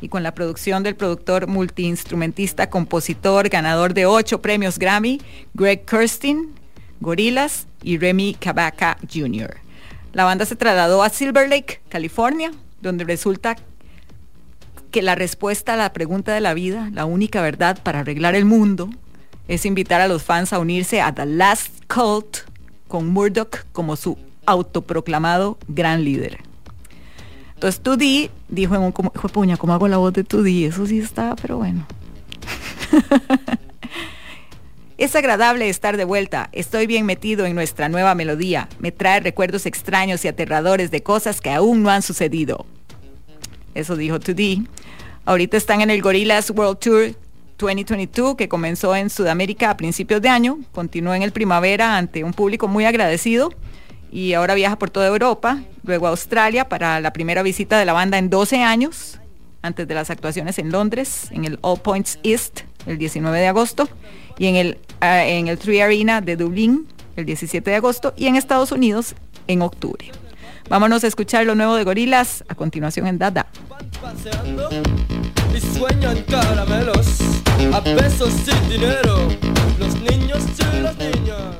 y 0.00 0.08
con 0.08 0.22
la 0.22 0.34
producción 0.34 0.82
del 0.82 0.96
productor 0.96 1.46
multiinstrumentista, 1.46 2.70
compositor, 2.70 3.48
ganador 3.48 3.94
de 3.94 4.06
ocho 4.06 4.40
premios 4.40 4.78
Grammy, 4.78 5.20
Greg 5.54 5.84
Kirsten, 5.84 6.59
Gorillaz 7.00 7.66
y 7.82 7.98
Remy 7.98 8.34
Kabaka 8.34 8.98
Jr. 9.12 9.56
La 10.12 10.24
banda 10.24 10.44
se 10.44 10.56
trasladó 10.56 11.02
a 11.02 11.08
Silver 11.08 11.48
Lake, 11.48 11.80
California, 11.88 12.50
donde 12.82 13.04
resulta 13.04 13.56
que 14.90 15.02
la 15.02 15.14
respuesta 15.14 15.74
a 15.74 15.76
la 15.76 15.92
pregunta 15.92 16.32
de 16.34 16.40
la 16.40 16.54
vida, 16.54 16.90
la 16.92 17.04
única 17.04 17.40
verdad 17.42 17.78
para 17.82 18.00
arreglar 18.00 18.34
el 18.34 18.44
mundo, 18.44 18.90
es 19.48 19.64
invitar 19.66 20.00
a 20.00 20.08
los 20.08 20.22
fans 20.22 20.52
a 20.52 20.58
unirse 20.58 21.00
a 21.00 21.14
The 21.14 21.26
Last 21.26 21.84
Cult 21.86 22.38
con 22.88 23.08
Murdoch 23.08 23.64
como 23.72 23.96
su 23.96 24.18
autoproclamado 24.46 25.58
gran 25.68 26.04
líder. 26.04 26.38
Entonces 27.54 27.82
2D 27.82 28.30
dijo 28.48 28.74
en 28.74 28.82
un 28.82 28.92
puña, 28.92 29.56
¿cómo 29.56 29.74
hago 29.74 29.86
la 29.86 29.98
voz 29.98 30.12
de 30.12 30.24
2D? 30.24 30.68
Eso 30.68 30.86
sí 30.86 30.98
está, 30.98 31.36
pero 31.36 31.58
bueno. 31.58 31.86
Es 35.00 35.16
agradable 35.16 35.70
estar 35.70 35.96
de 35.96 36.04
vuelta. 36.04 36.50
Estoy 36.52 36.86
bien 36.86 37.06
metido 37.06 37.46
en 37.46 37.54
nuestra 37.54 37.88
nueva 37.88 38.14
melodía. 38.14 38.68
Me 38.80 38.92
trae 38.92 39.20
recuerdos 39.20 39.64
extraños 39.64 40.22
y 40.26 40.28
aterradores 40.28 40.90
de 40.90 41.02
cosas 41.02 41.40
que 41.40 41.50
aún 41.50 41.82
no 41.82 41.88
han 41.88 42.02
sucedido. 42.02 42.66
Eso 43.74 43.96
dijo 43.96 44.20
2D. 44.20 44.66
Ahorita 45.24 45.56
están 45.56 45.80
en 45.80 45.88
el 45.88 46.02
Gorillaz 46.02 46.50
World 46.50 46.80
Tour 46.80 47.14
2022 47.56 48.36
que 48.36 48.50
comenzó 48.50 48.94
en 48.94 49.08
Sudamérica 49.08 49.70
a 49.70 49.78
principios 49.78 50.20
de 50.20 50.28
año. 50.28 50.58
Continuó 50.70 51.14
en 51.14 51.22
el 51.22 51.32
primavera 51.32 51.96
ante 51.96 52.22
un 52.22 52.34
público 52.34 52.68
muy 52.68 52.84
agradecido 52.84 53.54
y 54.12 54.34
ahora 54.34 54.52
viaja 54.52 54.78
por 54.78 54.90
toda 54.90 55.06
Europa, 55.06 55.62
luego 55.82 56.08
a 56.08 56.10
Australia 56.10 56.68
para 56.68 57.00
la 57.00 57.14
primera 57.14 57.42
visita 57.42 57.78
de 57.78 57.86
la 57.86 57.94
banda 57.94 58.18
en 58.18 58.28
12 58.28 58.62
años, 58.62 59.18
antes 59.62 59.88
de 59.88 59.94
las 59.94 60.10
actuaciones 60.10 60.58
en 60.58 60.70
Londres, 60.70 61.28
en 61.30 61.46
el 61.46 61.58
All 61.62 61.80
Points 61.80 62.18
East 62.22 62.64
el 62.86 62.98
19 62.98 63.38
de 63.38 63.46
agosto 63.46 63.88
y 64.38 64.46
en 64.46 64.56
el, 64.56 64.78
ah, 65.00 65.24
en 65.24 65.48
el 65.48 65.58
Tree 65.58 65.82
Arena 65.82 66.20
de 66.20 66.36
Dublín 66.36 66.86
el 67.16 67.26
17 67.26 67.70
de 67.70 67.76
agosto 67.76 68.14
y 68.16 68.26
en 68.26 68.36
Estados 68.36 68.72
Unidos 68.72 69.14
en 69.46 69.62
octubre. 69.62 70.10
Vámonos 70.68 71.02
a 71.02 71.08
escuchar 71.08 71.46
lo 71.46 71.54
nuevo 71.54 71.74
de 71.74 71.84
Gorilas 71.84 72.44
a 72.48 72.54
continuación 72.54 73.06
en 73.06 73.18
Dada. 73.18 73.46
y 75.54 75.60
sueñan 75.60 76.22
caramelos 76.28 77.18
a 77.74 77.82
pesos 77.82 78.32
sin 78.44 78.68
dinero 78.68 79.28
los 79.78 79.94
niños 80.00 80.42
y 80.58 80.80
las 80.80 80.96
niñas 80.96 81.56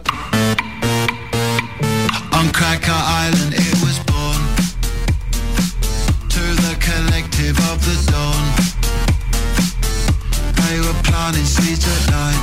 On 2.33 2.49
Cracker 2.51 2.95
Island 2.95 3.55
it 3.55 3.75
was 3.83 3.99
born 4.07 4.41
To 6.29 6.41
the 6.63 6.77
collective 6.81 7.59
of 7.71 7.79
the 7.85 8.13
dawn 8.13 8.70
They 10.71 10.79
were 10.79 11.03
planting 11.03 11.45
seeds 11.45 11.85
at 11.85 12.11
night. 12.13 12.43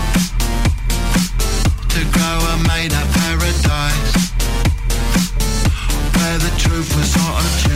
To 1.93 2.03
grow 2.11 2.39
a 2.51 2.57
made 2.67 2.91
up 2.91 3.07
paradise. 3.23 4.31
Where 6.11 6.37
the 6.37 6.51
truth 6.57 6.93
was 6.97 7.15
not 7.15 7.39
attuned 7.39 7.66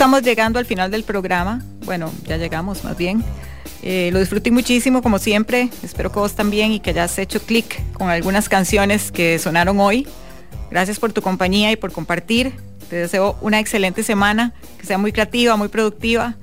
estamos 0.00 0.22
llegando 0.22 0.58
al 0.58 0.64
final 0.64 0.90
del 0.90 1.04
programa. 1.04 1.62
Bueno, 1.84 2.10
ya 2.24 2.38
llegamos 2.38 2.84
más 2.84 2.96
bien. 2.96 3.22
Eh, 3.82 4.08
lo 4.14 4.18
disfruté 4.18 4.50
muchísimo 4.50 5.02
como 5.02 5.18
siempre. 5.18 5.68
Espero 5.82 6.10
que 6.10 6.18
vos 6.18 6.32
también 6.32 6.72
y 6.72 6.80
que 6.80 6.88
hayas 6.88 7.18
hecho 7.18 7.38
clic 7.42 7.78
con 7.92 8.08
algunas 8.08 8.48
canciones 8.48 9.12
que 9.12 9.38
sonaron 9.38 9.78
hoy. 9.78 10.08
Gracias 10.70 10.98
por 10.98 11.12
tu 11.12 11.20
compañía 11.20 11.70
y 11.70 11.76
por 11.76 11.92
compartir. 11.92 12.54
Te 12.88 12.96
deseo 12.96 13.36
una 13.42 13.60
excelente 13.60 14.02
semana, 14.02 14.54
que 14.78 14.86
sea 14.86 14.96
muy 14.96 15.12
creativa, 15.12 15.54
muy 15.56 15.68
productiva. 15.68 16.34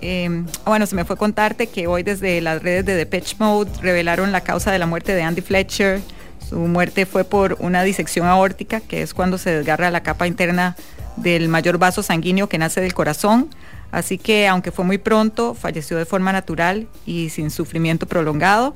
Eh, 0.00 0.44
bueno, 0.64 0.86
se 0.86 0.94
me 0.94 1.04
fue 1.04 1.16
contarte 1.16 1.66
que 1.66 1.88
hoy 1.88 2.04
desde 2.04 2.40
las 2.40 2.62
redes 2.62 2.86
de 2.86 2.94
Depeche 2.94 3.34
Mode 3.40 3.72
revelaron 3.82 4.30
la 4.30 4.42
causa 4.42 4.70
de 4.70 4.78
la 4.78 4.86
muerte 4.86 5.16
de 5.16 5.22
Andy 5.22 5.40
Fletcher. 5.40 6.00
Su 6.48 6.60
muerte 6.60 7.06
fue 7.06 7.24
por 7.24 7.56
una 7.58 7.82
disección 7.82 8.28
aórtica, 8.28 8.78
que 8.78 9.02
es 9.02 9.14
cuando 9.14 9.36
se 9.36 9.50
desgarra 9.50 9.90
la 9.90 10.04
capa 10.04 10.28
interna 10.28 10.76
del 11.22 11.48
mayor 11.48 11.78
vaso 11.78 12.02
sanguíneo 12.02 12.48
que 12.48 12.58
nace 12.58 12.80
del 12.80 12.94
corazón. 12.94 13.48
Así 13.90 14.18
que 14.18 14.46
aunque 14.46 14.70
fue 14.70 14.84
muy 14.84 14.98
pronto, 14.98 15.54
falleció 15.54 15.96
de 15.96 16.04
forma 16.04 16.32
natural 16.32 16.88
y 17.06 17.30
sin 17.30 17.50
sufrimiento 17.50 18.06
prolongado. 18.06 18.72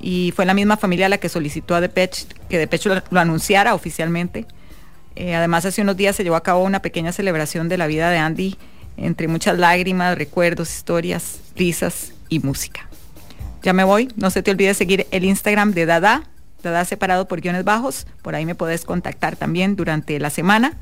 Y 0.00 0.32
fue 0.36 0.44
la 0.44 0.54
misma 0.54 0.76
familia 0.76 1.08
la 1.08 1.18
que 1.18 1.28
solicitó 1.28 1.74
a 1.74 1.80
Depeche 1.80 2.26
que 2.48 2.58
Depeche 2.58 2.90
lo, 3.10 3.20
anunciara 3.20 3.74
oficialmente. 3.74 4.46
Eh, 5.14 5.34
además, 5.34 5.64
hace 5.64 5.80
unos 5.80 5.96
días 5.96 6.14
se 6.14 6.24
llevó 6.24 6.36
a 6.36 6.42
cabo 6.42 6.62
una 6.62 6.82
pequeña 6.82 7.12
celebración 7.12 7.68
de 7.68 7.78
la 7.78 7.86
vida 7.86 8.10
de 8.10 8.18
Andy, 8.18 8.58
entre 8.98 9.28
muchas 9.28 9.58
lágrimas, 9.58 10.18
recuerdos, 10.18 10.70
historias, 10.74 11.40
risas 11.56 12.12
y 12.28 12.40
música. 12.40 12.88
Ya 13.62 13.72
me 13.72 13.84
voy, 13.84 14.08
no 14.16 14.30
se 14.30 14.42
te 14.42 14.50
olvide 14.50 14.74
seguir 14.74 15.06
el 15.10 15.24
Instagram 15.24 15.72
de 15.72 15.86
Dada, 15.86 16.24
Dada 16.62 16.84
separado 16.84 17.28
por 17.28 17.40
guiones 17.40 17.64
bajos, 17.64 18.06
por 18.22 18.34
ahí 18.34 18.44
me 18.44 18.54
podés 18.54 18.84
contactar 18.84 19.36
también 19.36 19.76
durante 19.76 20.18
la 20.18 20.30
semana. 20.30 20.74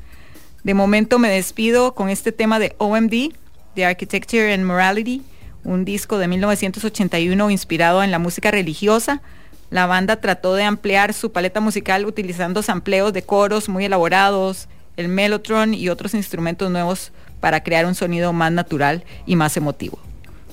De 0.65 0.73
momento 0.73 1.19
me 1.19 1.29
despido 1.29 1.93
con 1.93 2.09
este 2.09 2.31
tema 2.31 2.57
de 2.57 2.73
OMD, 2.79 3.35
The 3.75 3.85
Architecture 3.85 4.51
and 4.51 4.65
Morality, 4.65 5.21
un 5.63 5.85
disco 5.85 6.17
de 6.17 6.27
1981 6.27 7.51
inspirado 7.51 8.01
en 8.01 8.09
la 8.09 8.17
música 8.17 8.49
religiosa. 8.49 9.21
La 9.69 9.85
banda 9.85 10.15
trató 10.15 10.55
de 10.55 10.63
ampliar 10.63 11.13
su 11.13 11.31
paleta 11.31 11.61
musical 11.61 12.07
utilizando 12.07 12.63
sampleos 12.63 13.13
de 13.13 13.21
coros 13.21 13.69
muy 13.69 13.85
elaborados, 13.85 14.67
el 14.97 15.07
mellotron 15.07 15.75
y 15.75 15.89
otros 15.89 16.15
instrumentos 16.15 16.71
nuevos 16.71 17.11
para 17.39 17.61
crear 17.61 17.85
un 17.85 17.93
sonido 17.93 18.33
más 18.33 18.51
natural 18.51 19.03
y 19.27 19.35
más 19.35 19.57
emotivo. 19.57 19.99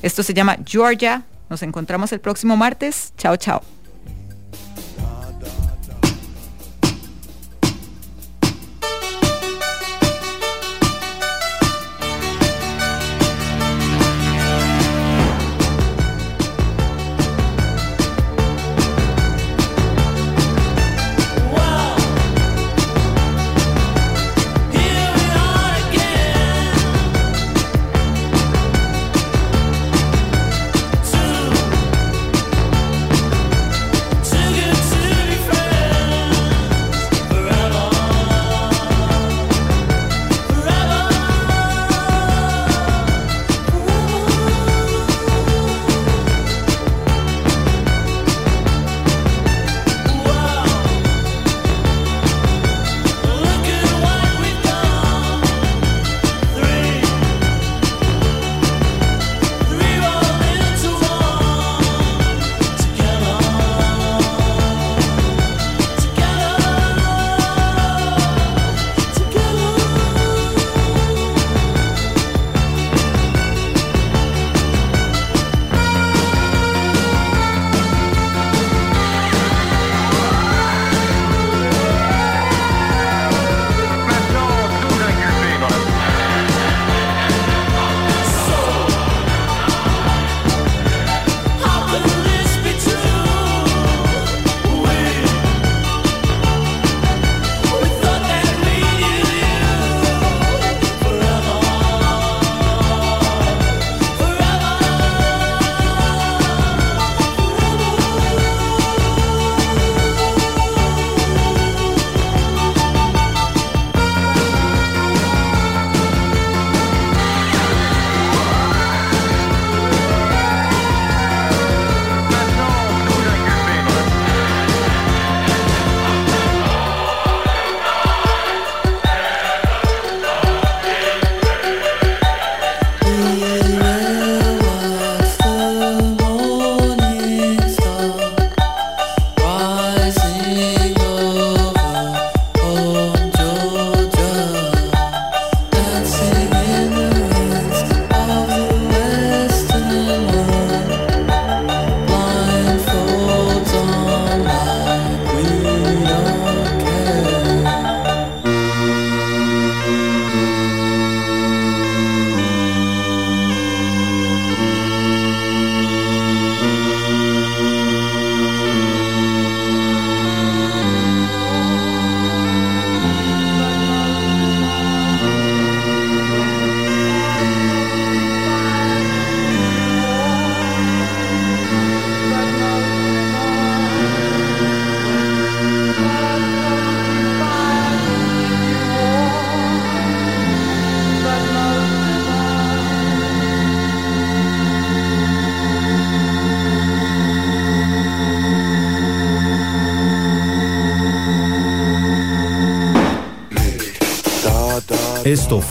Esto 0.02 0.22
se 0.22 0.34
llama 0.34 0.58
Georgia. 0.66 1.22
Nos 1.48 1.62
encontramos 1.62 2.12
el 2.12 2.20
próximo 2.20 2.54
martes. 2.54 3.14
Chao, 3.16 3.38
chao. 3.38 3.62